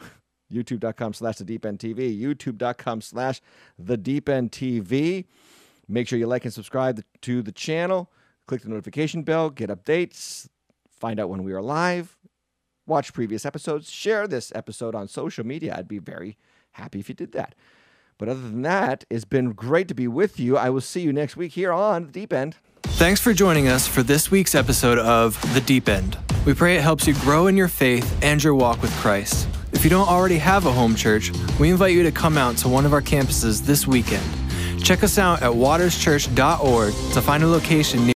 [0.52, 2.18] YouTube.com slash the Deep End TV.
[2.18, 3.40] YouTube.com slash
[3.78, 5.26] the Deep End TV.
[5.88, 8.10] Make sure you like and subscribe to the channel.
[8.46, 10.48] Click the notification bell, get updates,
[10.88, 12.16] find out when we are live,
[12.86, 15.74] watch previous episodes, share this episode on social media.
[15.76, 16.36] I'd be very
[16.72, 17.56] happy if you did that.
[18.18, 20.56] But other than that, it's been great to be with you.
[20.56, 22.56] I will see you next week here on The Deep End.
[22.96, 26.16] Thanks for joining us for this week's episode of The Deep End.
[26.46, 29.46] We pray it helps you grow in your faith and your walk with Christ.
[29.72, 31.30] If you don't already have a home church,
[31.60, 34.24] we invite you to come out to one of our campuses this weekend.
[34.82, 38.14] Check us out at waterschurch.org to find a location near